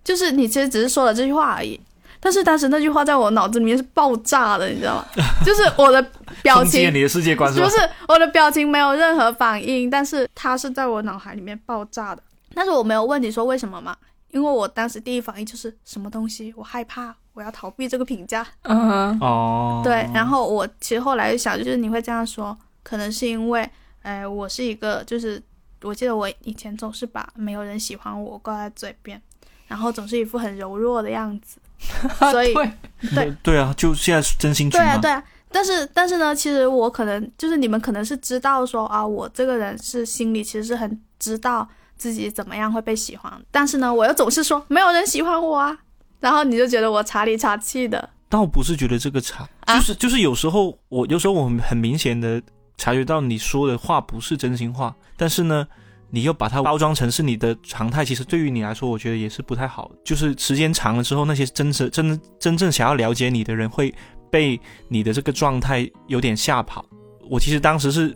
[0.03, 1.79] 就是你其实只是说了这句话而已。
[2.19, 5.05] 但是当时那句话在我脑子里面是爆炸的，你知道吗？
[5.45, 6.01] 就是我的
[6.41, 7.59] 表情，你的世界观是？
[7.59, 12.23] 就是我的表情没有任何反应，但是它是在我脑海里面爆炸的。
[12.55, 13.95] 但是我没有问你说为什么嘛，
[14.31, 18.43] 因为我当时第一反应就是什么东西，我害怕，我要逃避这个评价。
[18.63, 23.69] 嗯哼，哦，对，然后我其实后来就想，就是你会这样说，可能是因为，
[24.01, 25.39] 呃，我是一个，就是
[25.83, 29.21] 我记得我以前总是把没有人喜欢我挂在嘴边，
[29.67, 31.59] 然后总是一副很柔弱的样子，
[32.31, 32.71] 所以对，
[33.13, 34.67] 对 对啊，就现在是真心。
[34.71, 35.23] 对啊，对啊。
[35.49, 45.77] 但是，但是呢，其实我可能就是你们可能是知道说啊，我这个人是心里其实是很知道自己怎么样会被喜欢，但是呢，我又总是说没有人喜欢我啊，
[46.19, 52.41] 然后你就觉得我茶里茶气的，倒不是觉得这个差，啊就是就是有时候我有时候我很很明显的
[52.77, 55.67] 察觉到你说的话不是真心话，但是呢，
[56.09, 59.91] 你又把它包装成是你的常态，其实对于你来说，我觉得也是不太好。
[60.03, 63.93] 就是时间长了之后，那些真实真真正想要了解你的人会
[64.29, 66.85] 被你的这个状态有点吓跑。
[67.29, 68.15] 我其实当时是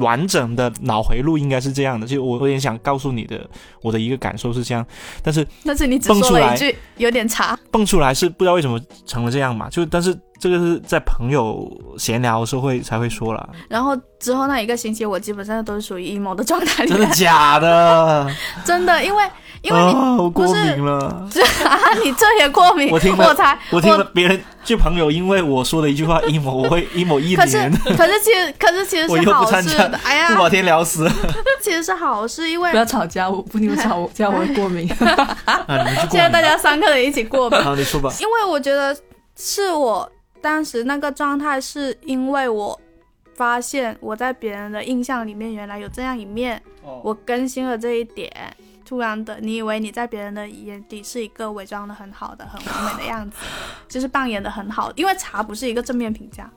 [0.00, 3.48] 完整的脑回路应该是这样的，就我有点想告诉你的，
[3.82, 4.84] 我的一个感受是这样，
[5.22, 18.28] 但是但是你只蹦出来说了一句有点差，蹦出来是不知道为什么成了这样嘛，就但是这个是在朋友闲聊的时候会才会说了，然后之后那一个星期，我基本上都是属于 emo 的状态里真的，假的？
[18.64, 19.24] 真的，因为
[19.62, 20.98] 因为你、啊，我过敏了。
[21.64, 27.58] 啊，你这也过敏，我听了我才我听了别人就朋友因为我说的一句话 emo，我会 emo 一可是，
[27.96, 31.08] 可是其实可是其实 我以后不是好参加事，哎呀，不把天聊死。
[31.62, 34.88] 其实是好事，因为不要吵架，我不你们吵我架我会过敏。
[36.10, 38.12] 现在大家三个人一起过敏，好，你说吧。
[38.20, 38.96] 因为我觉得
[39.36, 42.78] 是我当时那个状态，是因为我
[43.36, 46.60] 发现我在别人的印象里面原来有这样一面，
[47.02, 48.28] 我更新了这一点。
[48.92, 53.38] 突然的，你以为你在别人的眼底是一个伪装的很好的、很完美的样子，
[53.88, 54.92] 就是扮演的很好。
[54.96, 56.52] 因为茶不是一个正面评价，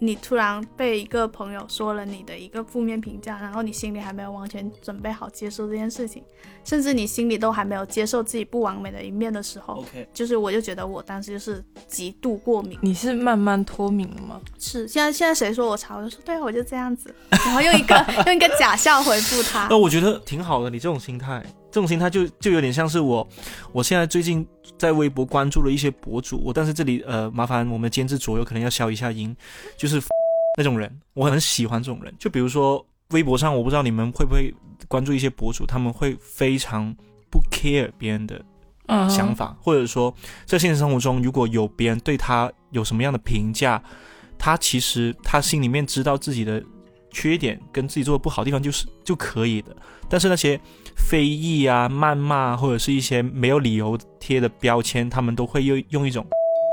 [0.00, 6.20] 你突然被一个朋友说了你的一个负面评价，然后你心里还没有完全准备好接受这件事情，
[6.64, 14.40] 甚至你心里都还没有接受自己不完美的一面的时候，OK，就是我就觉得我当时就是极度过敏，你是慢慢脱敏了吗？
[14.58, 17.94] 是现在现在谁说我茶，我就说对啊，我就这样子，然后用一个
[18.26, 19.78] 用一个假笑回复他 那。
[19.78, 23.26] 我觉得挺好的，你这种心态，这种心态就就有点像是我，
[23.72, 24.46] 我现在最近
[24.78, 29.36] 在微博关注了一些博主，我但是这里呃，麻烦我们监制左右可能要消一下音，
[29.76, 30.00] 就是
[30.56, 32.12] 那种人，我很喜欢这种人。
[32.18, 34.52] 就比如说微博上，我不知道你们会不会
[34.88, 36.94] 关注一些博主，他们会非常
[37.30, 38.42] 不 care 别人的
[38.86, 40.14] 嗯想法，或者说
[40.46, 43.82] 在现实生活中，如果有别人对他有什么样的评价，
[44.38, 46.62] 他其实他心里面知道自己的
[47.10, 49.74] 缺点跟自己做的不好的地方就是就可以的。
[50.08, 50.58] 但是那些
[50.96, 56.26] 非议啊、谩骂或者是一些没有理由贴的标签，他们都会用用一种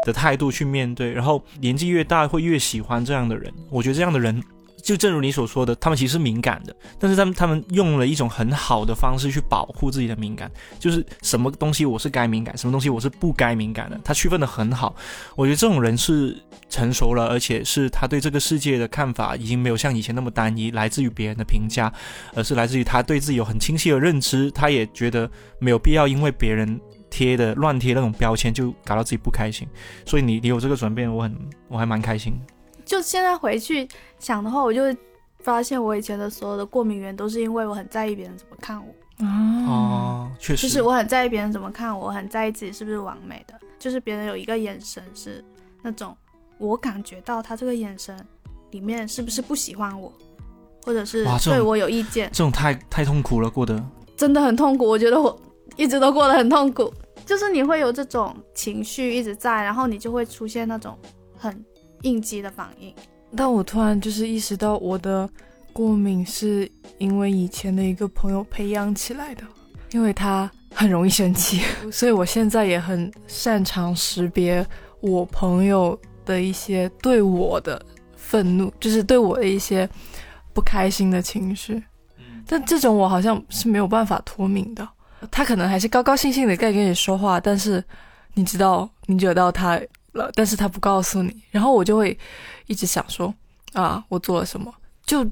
[0.05, 3.53] 的态度去面对，然后年纪越大会越喜欢这样的人。
[3.69, 4.41] 我觉得这样的人。
[4.85, 14.95] 就正如你所说的，他们其实是敏感的，但是他们他们用了一种很好的方式去保护自己的敏感，就是什么东西我是该敏感，什么东西我是不该敏感的，他区分的很好。
[15.35, 21.91] 我觉得这种人是成熟了，而且是他对这个世界的看法已经没有像以前那么单一，来自于别人的评价，
[22.35, 24.51] 而是来自于他对自己有很清晰的认知。
[24.51, 29.67] 他也觉得没有必要因为别人贴的乱贴那种标签就搞到自己不开心。
[30.05, 31.35] 所以你你有这个转变，我很
[31.69, 32.39] 我还蛮开心。
[32.85, 33.87] 就现在回去
[34.19, 34.81] 想的话，我就
[35.39, 39.27] 发现我以前的所有的过敏源都是因为我很在意别人怎么看我，哦，
[39.67, 45.43] 哦，确实，就是我很在意别人怎么看我，我很在意自己是不是完美的，就是别人有一个眼神是
[45.81, 46.15] 那种
[46.57, 48.17] 我感觉到他这个眼神
[48.71, 50.11] 里面是不是不喜欢我，
[50.83, 53.83] 或者是对我有意见，这种太太痛苦了，过得。
[54.17, 54.87] 真的很痛苦。
[54.87, 55.37] 我觉得我
[55.75, 56.93] 一直都过得很痛苦，
[57.25, 60.97] 就是你会有这种情绪一直在，然后你就会出现那种
[61.37, 61.65] 很
[62.05, 62.93] 应激的反应。
[63.35, 65.27] 但我突然就是意识到，我的
[65.73, 69.43] 过敏是因为以前的一个朋友培养起来的，
[69.91, 74.65] 因为他很容易生气， 所以我现在也很擅长识别
[75.01, 77.83] 我朋友的一些对我的
[78.15, 79.89] 愤怒，就是对我的一些
[80.53, 81.83] 不开心的情绪。
[82.47, 84.87] 但这种我好像是没有办法脱敏的，
[85.31, 87.83] 他可能还是高高兴兴的在跟你说话，但是
[88.35, 89.81] 你知道你惹到他
[90.15, 92.17] 了，但是他不告诉你，然后我就会
[92.67, 93.33] 一直想说
[93.73, 94.73] 啊，我做了什么，
[95.05, 95.25] 就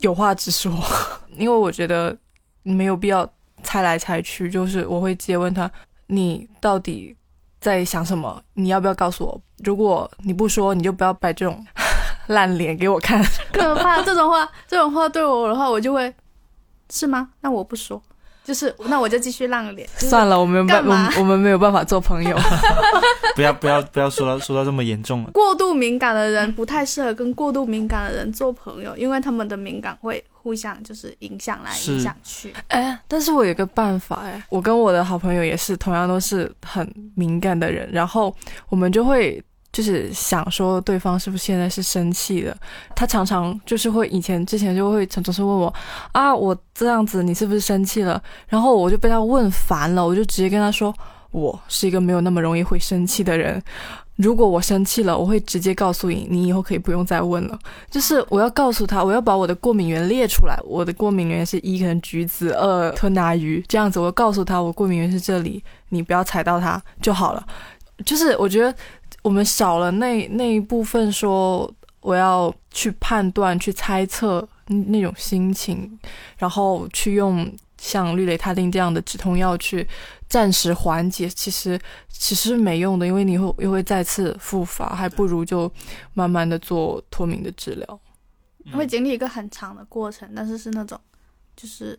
[0.00, 0.72] 有话直说，
[1.36, 2.16] 因为我觉得
[2.62, 3.28] 没有必要
[3.62, 5.70] 猜来猜去，就是我会直接问他，
[6.06, 7.16] 你到底
[7.60, 8.42] 在想什么？
[8.54, 9.40] 你要不要告诉我？
[9.64, 11.64] 如果你不说，你就不要摆这种
[12.28, 13.22] 烂脸给我看。
[13.52, 14.02] 可怕！
[14.02, 16.12] 这种话，这种话对我的话，我就会
[16.90, 17.30] 是吗？
[17.40, 18.02] 那我不说，
[18.44, 19.88] 就是那我就继续烂脸。
[19.96, 22.36] 算了，我们没我们我们没有办法做朋友。
[23.36, 25.30] 不要不要不要说到说到这么严重了。
[25.30, 32.52] 过度敏感的人不太适合跟过度敏感的人做朋友，因为他们的敏感会互相就是影响来影响去。
[32.68, 38.34] 哎，但是我有个办法哎，我跟我的好朋友也是同样都是很敏感的人，然后
[38.68, 39.42] 我们就会
[39.72, 42.56] 就是想说对方是不是现在是生气的。
[42.94, 45.72] 他常常就是会以前之前就会总总是问我
[46.12, 48.22] 啊，我这样子你是不是生气了？
[48.48, 50.94] 然后我就被他问烦了，我就直接跟他说，
[51.30, 53.62] 我是一个没有那么容易会生气的人。
[54.16, 57.58] 如果我生气了，我会直接告诉你，你以后可以不用再问了。
[57.90, 60.54] 就是我要告诉他，我要把我的过敏源列出来。
[60.62, 63.64] 我的过敏源是一，可能橘子；二，吞拿鱼。
[63.66, 67.42] 这样子，我告诉他，我过敏源是这里，你不要踩到它就好了。
[68.04, 68.74] 就是我觉得
[69.22, 75.98] 我们少了那那一部分说我要去判断、去猜测那种心情，
[76.38, 79.86] 然后去用像氯雷他定这样的止痛药去
[80.28, 81.78] 暂时缓解，其实
[82.08, 85.70] 其实没用的，因为你会又会再次复发，还不如就
[86.14, 88.00] 慢慢的做脱敏的治疗。
[88.72, 90.98] 会经历一个很长的过程，但是是那种
[91.56, 91.98] 就是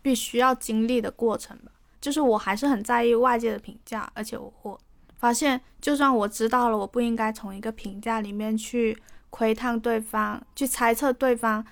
[0.00, 1.72] 必须要经历的过程吧。
[2.00, 4.78] 就是我还是很在意外界的评价，而且我我
[5.24, 8.94] 发现，就算我知道了我不应该从一个评价里面去
[9.30, 11.64] 窥探对方，去猜测对方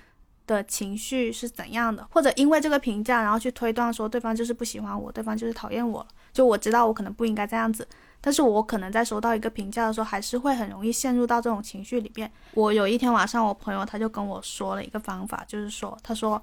[0.47, 6.03] 的情绪是怎样的，或者因为这个评价然后去推断说对方就是不喜欢我，对方就是讨厌我。
[6.31, 7.87] 就我知道我可能不应该这样子，
[8.19, 12.31] 但是我可能在收到一个评价的时候，还是会很容易陷入到这种情绪里面。
[12.55, 16.41] 我有一天晚上，我朋友他就跟我说了一个方法，就是说，他说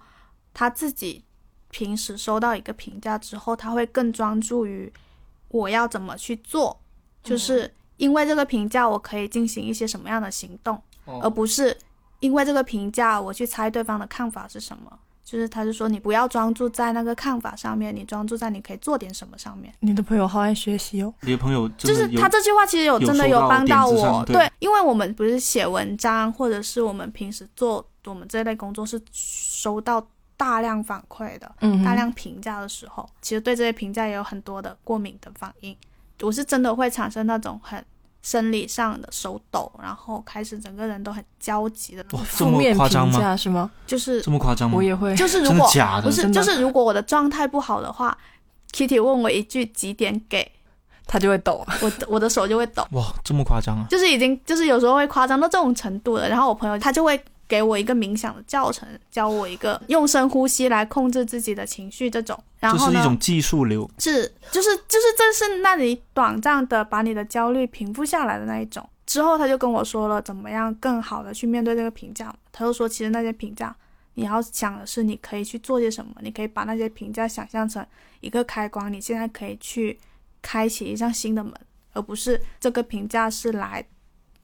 [0.54, 1.24] 他自己
[1.70, 4.92] 平时收到一个评价之后，他会更专注于
[5.48, 6.80] 我要怎么去做，
[7.22, 10.80] 就是因为这个评价，我可以进行一些什么样的行动，
[11.22, 11.76] 而不是
[12.20, 14.98] 因为这个评价我去猜对方的看法是什么。
[15.22, 19.72] 就是他就说你不要专注在那个看法上面，你专注在你可以做点什么上面。
[19.78, 21.14] 你的朋友好爱学习哦。
[21.20, 30.04] 你的朋友就真的有是他这句话其实有有真的有帮到我，对因为我们不是写文章，或者是我们平时做我们这类工作是收到
[30.36, 35.76] 大量反馈的，嗯大量评价的时候，其实对这些评价也有很多的过敏的反应。
[36.22, 37.84] 我是真的会产生那种很
[38.22, 43.18] 生理上的手抖，然后开始整个人都很焦急的那种，哇这么负面评夸张吗？
[43.18, 43.70] 价是吗？
[43.86, 44.82] 就是这么夸张吗我？
[44.82, 45.14] 也会。
[45.16, 48.16] 就是如果假的不是就是如果我的状态不好的话
[48.72, 50.52] ，Kitty 问我一句几点给
[51.06, 51.66] 他就会抖。
[51.80, 52.86] 我的，我的手就会抖。
[52.92, 53.86] 哇，这么夸张啊！
[53.88, 56.28] 就是已经就是有时候会夸张到这种程度了。
[56.28, 57.20] 然后我朋友他就会
[57.50, 62.40] 给我一个冥想的教程，教我一个用深呼吸来控制自己的情绪这种。
[62.60, 68.88] 然这后呢，是一种技术流，是就是就是这是那你短暂的把你的焦虑平复下来的那一种。
[69.04, 72.32] 之后他就跟我说了怎么样更好的去面对这个评价。
[72.52, 73.74] 他就说其实那些评价。
[74.14, 76.12] 你要想的是，你可以去做些什么？
[76.20, 77.84] 你可以把那些评价想象成
[78.20, 79.98] 一个开关，你现在可以去
[80.42, 81.54] 开启一扇新的门，
[81.92, 83.82] 而不是这个评价是来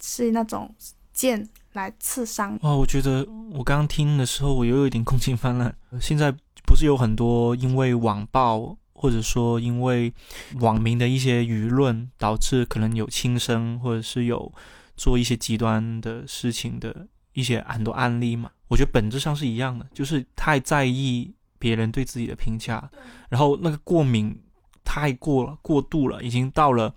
[0.00, 0.72] 是那种
[1.12, 2.58] 剑来刺伤。
[2.62, 5.72] 哇，我觉得我刚刚听的时候，我又有一点共情泛滥。
[6.00, 6.32] 现在
[6.66, 10.12] 不是有很多因为网暴，或者说因为
[10.60, 14.52] 网民的一些舆论，导致可能有轻生，或者是有
[14.96, 18.50] 做一些极端的事情的一些很多案例嘛？
[18.68, 22.90] 我觉得本质上是一样的，就是太在意别人对自己的评价，
[23.28, 24.36] 然后那个过敏
[24.82, 26.92] 太过了、过度了，已经到了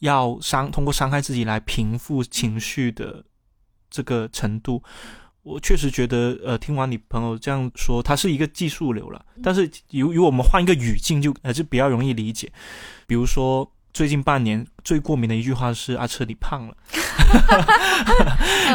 [0.00, 3.24] 要伤通过伤害自己来平复情绪的
[3.96, 4.82] 这个程度。
[5.42, 9.24] 我确实觉得，呃，听完你朋友这样说，它是一个技术流了。
[9.42, 12.50] 但是，由于我们换一个语境就，还是比较容易理解。
[13.06, 16.76] 比如说，最近半年最过敏的一句话是“阿车你胖了”，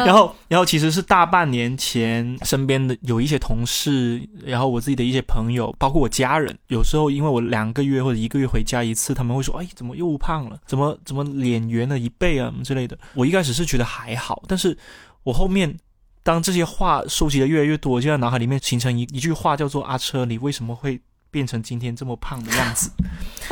[0.06, 10.58] 然后，然后其实是大半年前身边的有一些同事，然后我自己的一些朋友，包括我家人，有时候因为我两个月或者一个月回家一次，他们会说：“哎，怎么又胖了？
[10.64, 12.98] 怎么怎么脸圆了一倍啊？”之类的。
[13.12, 14.76] 我一开始是觉得还好，但是
[15.24, 15.78] 我后面。
[16.24, 21.00] 当这些话收集的越来越多，就在脑海里面形成一一句话，叫做“阿车，你为什么会
[21.32, 22.92] 变成今天这么胖的样子？”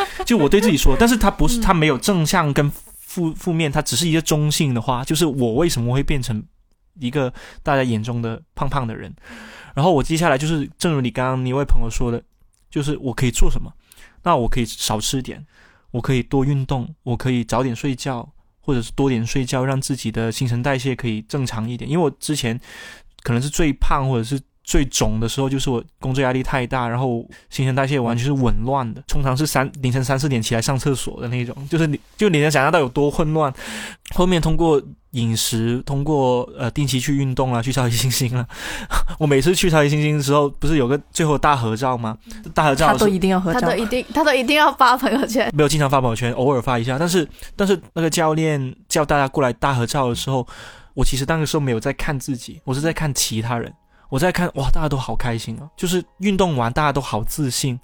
[0.24, 6.40] 就我对自己说，但是他不是，他没有正向跟负负面，他只是一个中性的话，就是我为什么会变成
[7.00, 9.12] 一个大家眼中的胖胖的人？
[9.74, 12.22] 然后我接下来就是，正如你刚刚那位朋友说的，
[12.70, 13.68] 就是我可以做什么？
[14.22, 15.44] 那我可以少吃点，
[15.90, 18.32] 我可以多运动，我可以早点睡觉。
[18.60, 21.90] 或者是多点睡觉，让自己的新陈代谢可以正常一点。
[21.90, 22.58] 因为我之前
[23.22, 33.52] 可能是最胖或者是最肿的时候，就是我工作压力太大，然后新陈代谢完全是紊乱的，通常是三凌晨三四点起来上厕所的那种，就是你就你能想象到有多混乱。
[34.14, 34.80] 后面通过
[35.12, 38.46] 饮食，通过呃定期去运动啊， 去超级星星啊。
[39.18, 42.16] 我每次去超级星星的时候，不是有个最后大合照吗？
[42.54, 45.50] 大合照他都一定要合照他都，一定，他都一定要发朋友圈。
[45.54, 46.96] 没有经常发朋友圈，偶尔发一下。
[46.98, 50.46] 但是，但是那个教练叫大家过来大合照的时候，
[50.94, 53.72] 我其实那个时候没有在看自己，我是在看其他人。
[54.10, 55.70] 我在看，哇，大家都好开心啊！
[55.76, 57.78] 就是运动完，大家都好自信，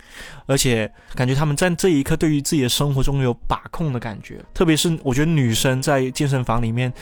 [0.44, 4.44] 而且感觉他们在这一刻对于自己的生活中有把控的感觉。
[4.52, 6.92] 特别是我觉得女生在健身房里面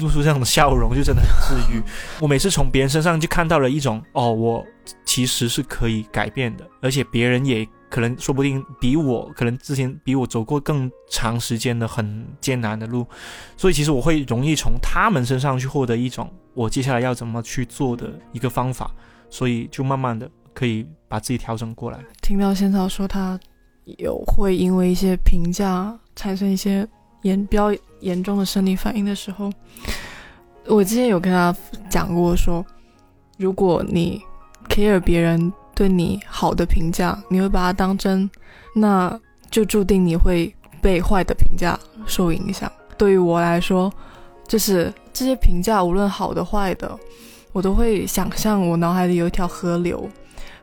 [0.00, 1.80] 露出这样的笑容，就真的很治愈。
[2.20, 4.66] 我每次从别人身上就看到了一种，哦，我
[5.04, 13.06] 其实是可以改变的，而且别人也可能说不定比我可能之前比我走过更长时间的很艰难的路，
[13.56, 18.90] 所以其实我会容易从他们身上去获得一种我接下来要怎么去做的一个方法，
[19.30, 21.98] 所以就慢慢的可以把自己调整过来。
[22.22, 23.38] 听到仙草说他
[23.98, 26.86] 有会因为一些评价产生一些
[27.22, 29.50] 严比较严重的生理反应的时候，
[30.66, 31.54] 我之前有跟他
[31.88, 32.64] 讲过说，
[33.38, 34.20] 如果你
[34.68, 38.28] care 别人对你好的评价，你会把它当真，
[38.74, 39.20] 那
[39.50, 42.70] 就注定你会被坏的评价受影响。
[42.96, 43.92] 对于我来说，
[44.48, 46.98] 就是这些评价无论好的坏的，
[47.52, 50.08] 我都会想象我脑海里有一条河流，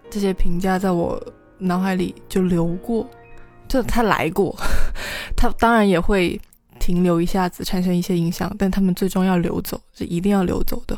[0.09, 1.22] 这些评价在我
[1.59, 3.07] 脑海里就流过，
[3.68, 4.57] 就他来过，
[5.38, 6.41] 他当然也会
[6.80, 10.97] 停留一下子，产生一些影响，但他们最终要流走，是一定要流走的。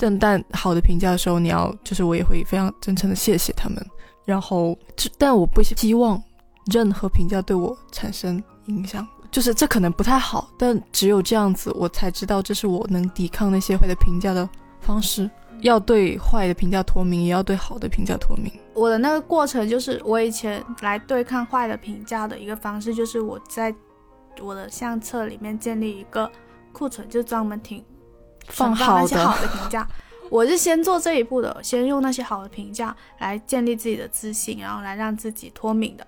[0.00, 3.86] 但但好的评价的时候，你要就是我也会非常真诚的谢谢他们，
[4.24, 4.76] 然后
[5.18, 6.20] 但我不希望
[6.72, 14.48] 任何评价对我产生影响，就是这可能不太好，但只有这样子，我才知道这是我能抵抗那些坏的评价的
[14.80, 15.30] 方式。
[15.62, 18.50] 要对坏的评价脱敏，也要对好的评价脱敏。
[18.72, 23.74] 我的那个过程就是我以前来对抗坏的评价的一个方式，就是我在
[24.40, 26.32] 我的相册里面建立一个
[26.72, 27.84] 库存，就专门停
[28.48, 29.86] 放好那些好的评价。
[30.28, 36.06] 我是先做这一步的，先用那些好的评价来建立自己的自信，然后来让自己脱敏的。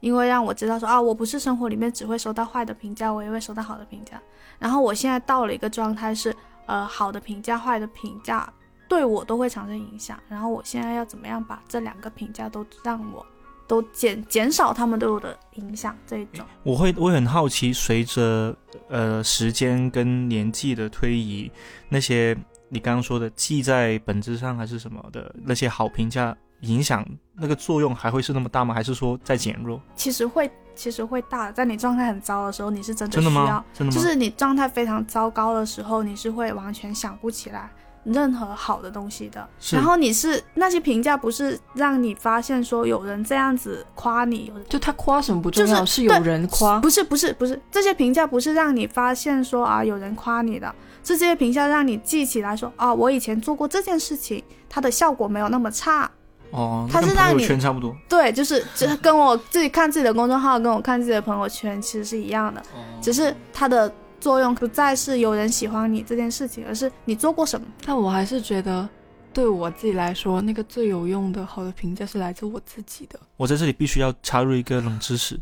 [0.00, 4.20] 因为让我知道说啊，我不是生活里面只会收到坏的评价，我也会收到好的评价。
[4.58, 6.34] 然后我现在到了一个状态是，
[6.66, 8.52] 呃，好的评价、坏的评价
[8.88, 10.18] 对我都会产生影响。
[10.28, 13.24] 然后我现在要怎么样把这两个评价都让我
[13.72, 16.44] 都减减少他们对我的影响这一种。
[16.62, 18.54] 我会我很好奇，随着
[18.90, 21.50] 呃时间跟年纪的推移，
[21.88, 22.36] 那些
[22.68, 27.02] 你刚刚说的记在本质上还是什么的那些好评价，影响
[27.34, 28.74] 那个作用还会是那么大吗？
[28.74, 29.80] 还是说在减弱？
[29.96, 31.50] 其实会，其实会大。
[31.50, 33.98] 在你状态很糟的时候，你是真的真的吗需要，真的吗？
[33.98, 37.70] 就是你状态非常糟糕的时候，你是会完全想不起来
[38.04, 39.48] 任何好的东西的。
[39.58, 46.78] 是然后你是那些评价，不是让你发现说有人这样子夸你，就他夸什么不重要，就是是有人夸。
[46.80, 50.74] 不是不是不是，这些评价不是让你发现说啊有人夸你的，
[51.04, 56.10] 是这些评价让你记起来说啊我以前做过这件事情，它的效果没有那么差。
[56.50, 57.96] 哦，那跟朋友它是让你圈差不多。
[58.06, 63.90] 对，就是这跟我自己看自己的公众号，跟我看自己的朋友圈其实是一样的，哦只是他的
[64.22, 67.66] 作用不再是有人喜欢你这件事情，而是你做过什么。
[67.84, 68.88] 但我还是觉得，
[69.32, 73.18] 对我自己来说，那个最有用的好的评价是来自我自己的。
[73.36, 75.36] 我在这里必须要插入一个冷知识，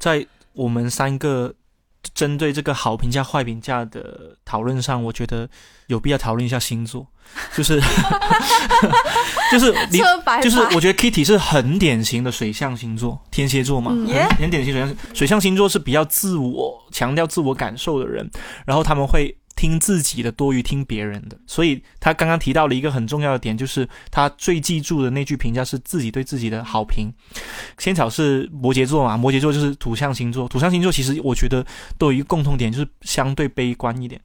[0.00, 1.54] 在我们三个
[2.14, 5.48] 针对这个好评价、坏评价的讨论上，我觉得
[5.86, 7.06] 有必要讨论一下星座，
[7.56, 7.80] 就是
[9.50, 10.00] 就是你
[10.42, 13.92] 就是我觉得 Kitty 是很典型的水象星座，天蝎座嘛，
[14.38, 18.28] 很典型水象水象星座是比较自我强调自我感受的人，
[18.66, 27.12] 然后他们会听自己的多于听别人的，所以他刚刚提到了一个很重要的点，就是他最记住的那句评价是自己对自己的好评。
[27.78, 31.64] 仙草是摩羯座嘛，摩羯座就是土象星座，土象星座其实我觉得
[31.98, 34.20] 都有一个共同点，就是相对悲观一点，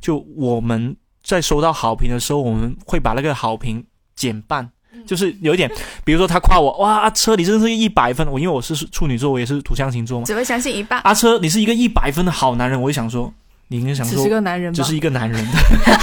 [0.00, 4.70] 就我们在收到好评的时候，我们会把那个好评减半。
[5.06, 5.70] 就是有一点，
[6.04, 10.26] 比如说他夸我，哇，阿车你真的是一百分，我因为我是处女座，我也是土象星座嘛。
[10.26, 11.00] 只会相信一半。
[11.02, 13.32] 阿车你是一个一百分的好男人，我就想说，
[13.70, 15.46] 你应该想说只是一，个男人吧，只是一个男人，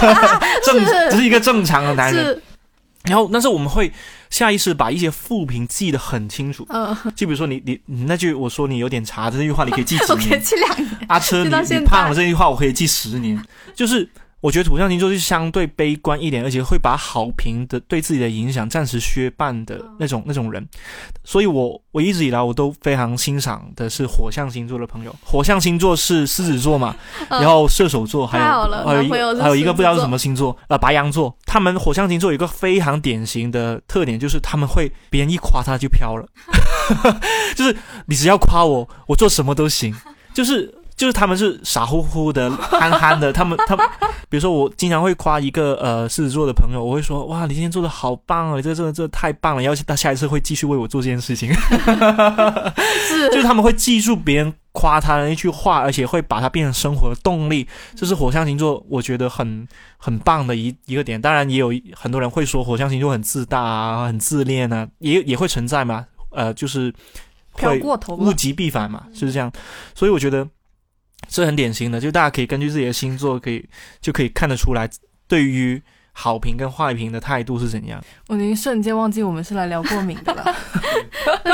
[0.64, 2.42] 正只是一个正常的男人。
[3.04, 3.92] 然后，但是我们会
[4.30, 10.42] 下意识把一些负评记得很清楚，嗯，就比如说你你你那句我说你有点茶这句话，你可以记几 我可以年。
[10.42, 10.90] 记两年。
[11.08, 13.40] 阿车你你胖了这句话，我可以记十年。
[13.74, 14.08] 就是
[14.40, 20.64] 我觉得土象星座是相对悲观一点，而且会把好评的对自己的影响暂时削半的那种那种人。
[21.24, 25.12] 所以我我一直以来我都非常欣赏的是火象星座的朋友。
[25.24, 26.94] 火象星座是狮子座嘛，
[27.30, 31.36] 嗯然后射手座，还有还有还有一个不知道是什么星座，呃，白羊座。
[31.44, 36.24] 他们火象星座有一个非常典型的特点，就是他们会别人一夸他就飘了，
[37.56, 37.76] 就是
[38.06, 39.92] 你只要夸我，我做什么都行，
[40.32, 40.72] 就是。
[40.98, 43.86] 就是他们是傻乎乎的、憨憨的，他们他们，
[44.28, 51.54] 比如说我经常会夸一个呃狮子座的朋友，我会说哇，你今天做的好棒哦，你这这这太棒了，要是他下一次会继续为我做这件事情。
[51.54, 57.66] 是 就是他们会记住别人夸他的那句话，而且会把它变成生活的动力。
[57.94, 61.20] 这是火象星座我觉得很很棒的一一个点。
[61.20, 66.04] 当然，也有很多人会说火象星座很自大啊，很自恋啊，也也会存在嘛。
[66.30, 66.92] 呃，就是
[67.56, 68.32] 飘会过头物。
[68.32, 69.50] 极必反嘛，是这样。
[69.94, 70.46] 所以我觉得
[71.26, 73.68] 这很典型的，就大家可以根据自己的星座，可以
[74.00, 74.88] 就可以看得出来，
[75.26, 78.02] 对于好评跟坏评的态度是怎样。
[78.28, 80.44] 我已经瞬间忘记我们是来聊过敏的了。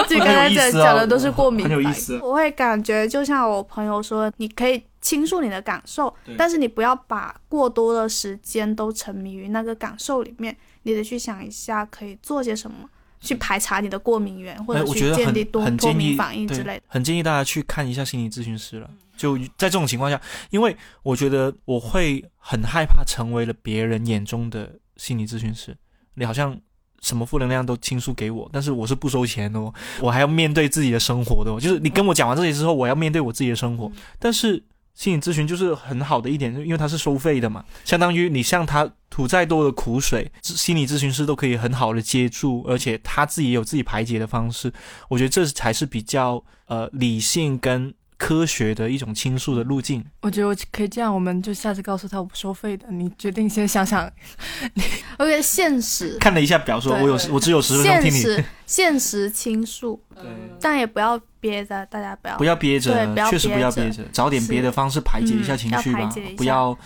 [0.09, 12.89] 就刚才讲讲的都是过敏很有意思应我会感觉就像我朋友说，你可以倾诉你的感受，但是你不要把过多的时间都沉迷于那个感受里面，你得去想一下可以做些什么，
[13.21, 16.83] 去排查你的过敏源，或哎，者去建立多脱敏反应之类的。
[16.87, 18.89] 很建议大家去看一下心理咨询师了。
[19.17, 25.77] 就在这种情况下，因为我觉得我会很害怕成为了别人眼中的心理咨询师。
[26.15, 26.57] 你好像
[27.01, 31.61] 什么负能量都倾诉给我，但是我是不收钱的哦，我还要面对自己的生活的哦。
[31.61, 33.91] 就是你跟我讲完这些之后，我要面对我自己的生活。
[34.19, 34.62] 但是
[34.95, 44.73] 心理咨询就是很好的一点，因为它是收费的嘛，相当于你向他吐再多的苦水，心理咨询师都可以很好的接住，而且他自己也有自己排解的方式。
[45.09, 47.93] 我觉得这才是比较呃理性跟
[48.25, 50.03] 科学的一种倾诉的路径。
[50.22, 54.11] 我觉得我可以这样，我们就下次告诉他我不收费的，你决定先想想。
[55.18, 60.25] OK，现实，看了一下表，说对我有我只有十分钟听你，现实，现实倾诉，对。
[60.59, 62.39] 但也不要憋着，大家不要。
[62.39, 66.77] 不要憋着确实不要憋着，找点别的方式排解一下嗯情绪吧不要。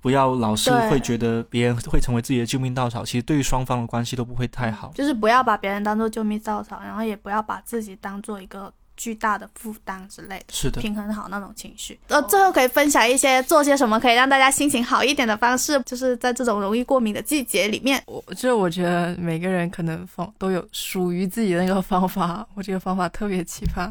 [0.00, 4.92] 不要老是会觉得别人会成为自己的救命稻草，其实对于双方的关系都不会太好。
[4.94, 10.44] 就是不要把别人当做救命稻草，然后也不要把自己当做一个巨大的负担之类的。
[10.50, 11.98] 是的，平衡好那种情绪。
[12.08, 18.02] 呃，最后可以分享一些做些什么可以让大家心情好一点的方式，就是在这种容易过敏的季节里面。
[18.06, 23.90] 我这我觉得每个人可能方都有属于自己的那个方法，我这个方法特别奇葩，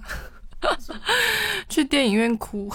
[1.69, 2.71] 去电影院哭。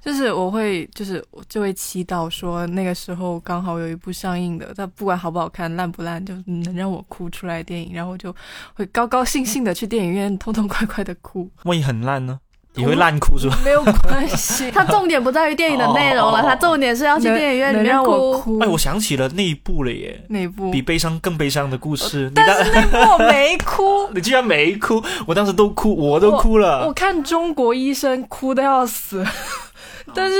[0.00, 8.34] 就是我会，就是我就会祈祷说，那个时候刚好有一部上映的，它不管好不好看、烂不烂，就能让我哭出来电影，然后就
[8.74, 12.38] 会高高兴兴的去电影院，痛痛快快的哭，万一很烂呢？
[12.74, 13.58] 也会烂哭是吧？
[13.64, 14.70] 没有关系。
[14.74, 18.58] 它重点不在于电影的内容了，哦它重点是要去电影院里面让我哭。
[18.58, 18.58] 哭。
[18.60, 22.24] 哎，我想起了那一部了耶，那部比悲伤更悲伤的故事。
[22.30, 26.92] 你但当是那部我没哭，你居然没哭，我当时都哭，我都哭了我
[30.14, 30.30] 了。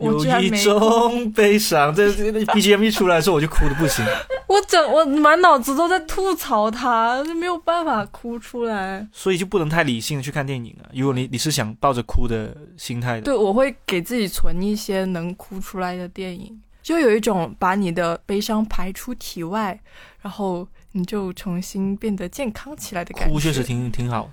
[0.00, 0.80] 有一居然没哭。
[0.80, 4.04] 种悲伤，这 这 BGM 一出来的时候，我就哭的不行。
[4.46, 9.06] 我整我满脑子都在吐槽他，就没有办法哭出来。
[9.12, 10.90] 所以就不能太理性的去看电影啊。
[10.94, 19.80] 如果你你是想抱着哭的心态的，对，我会给自己存一些能哭出来的电影，就有一种把你的悲伤排出体外，
[20.20, 23.32] 然后你就重新变得健康起来的感觉。
[23.32, 24.30] 哭确实挺挺好。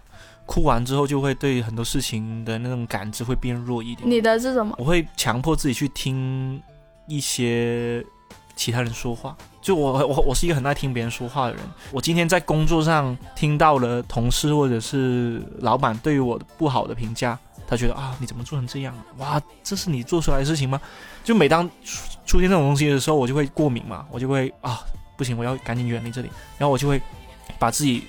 [0.51, 4.09] 哭完之后就会对很多事情的那种感知会变弱一点。
[4.09, 4.75] 你的是什么？
[4.77, 6.61] 我会强迫自己去听
[7.07, 8.05] 一些
[8.53, 9.33] 其他人说话。
[9.61, 11.61] 就我我我是一个很爱听别人说话的人。
[11.89, 18.93] 我今天在工作上听到了同事或者是老板对于我不好的评价，他觉得啊你怎么做成这样？
[19.19, 20.81] 哇，这是你做出来的事情吗？
[21.23, 24.81] 就每当出出现这种东西的时候，我就会过敏嘛，我就会啊
[25.15, 27.01] 不行，我要赶紧远离这里，然后我就会
[27.57, 28.03] 把自己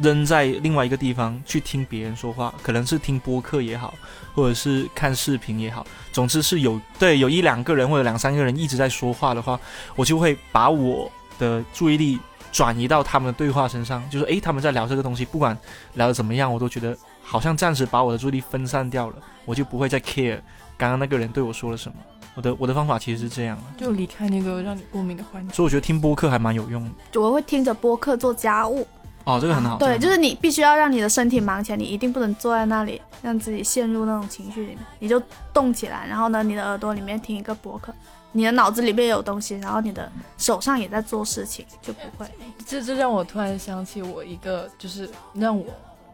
[0.00, 3.94] 扔在另外一个地方去听别人说话，可能是听播客也好，
[4.34, 9.58] 或者是看视频也好，总之是有对有一两个人或者两三个人一直在说话的话，
[9.96, 12.18] 我就会把我的注意力
[12.52, 15.56] 转移到他们的对话身上，就是诶，他们在聊这个东西，不管
[15.94, 20.40] 聊的怎么样，我都觉得好像暂时把我的注意力分散掉了，我就不会再 care
[20.76, 21.96] 刚刚那个人对我说了什么。
[22.34, 25.52] 我的我的方法其实是这样的，就离开那个让你过敏的环境。
[25.52, 27.20] 所以我觉得听播客还蛮有用的。
[27.20, 28.86] 我会听着播客做家务。
[29.28, 29.76] 哦，这个很好。
[29.76, 35.22] 对，就是你必须要让你的身体忙起来，你一定不能坐在那里让自己陷入那种情绪里面，你就
[35.52, 37.94] 动起来，然后呢，你的耳朵里面听一个博客，
[38.32, 42.26] 你的脑子里面有东西，然后你的手上也在做事情，就不会。
[42.66, 45.66] 这这让我突然想起我一个就是让我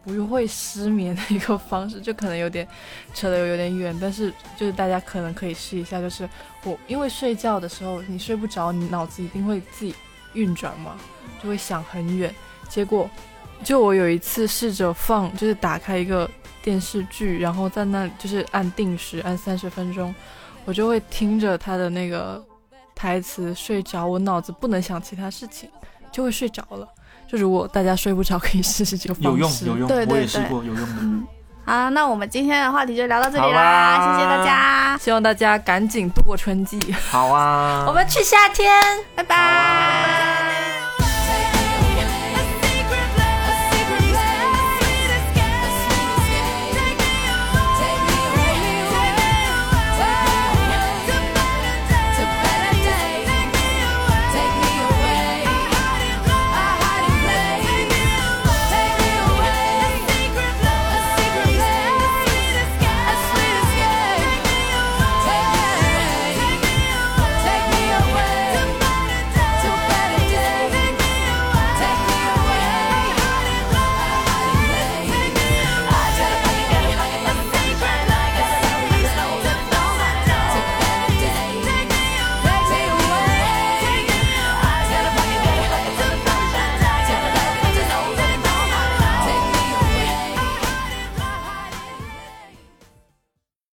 [0.04, 2.66] 不会失眠的一个方式，就可能有点
[3.14, 6.28] 扯得有点远，但是就是大家可能可以试一下，就是
[6.64, 9.94] 我因为睡觉的时候你睡不着，你脑子一定会自己
[10.32, 10.96] 运转嘛，
[11.40, 12.34] 就会想很远，
[12.68, 13.08] 结果
[13.62, 16.28] 就我有一次试着放，就是打开一个
[16.62, 20.14] 电视剧，然后在那里就是按定时按三十分钟，
[20.64, 22.42] 我就会听着他的那个
[22.94, 25.68] 台词睡着，我脑子不能想其他事情。
[26.12, 26.86] 就会睡着了。
[27.26, 29.66] 就如果大家睡不着，可以试试这个方有用式。
[29.66, 30.82] 有用，对对对我也试过有用的。
[31.00, 31.26] 嗯，
[31.64, 36.78] 好，那我们今天的话题就聊到这里啦，啦谢谢大家，希望大家赶紧度过春季，
[37.10, 38.80] 好啊，我们去夏天。
[39.16, 40.13] 拜拜。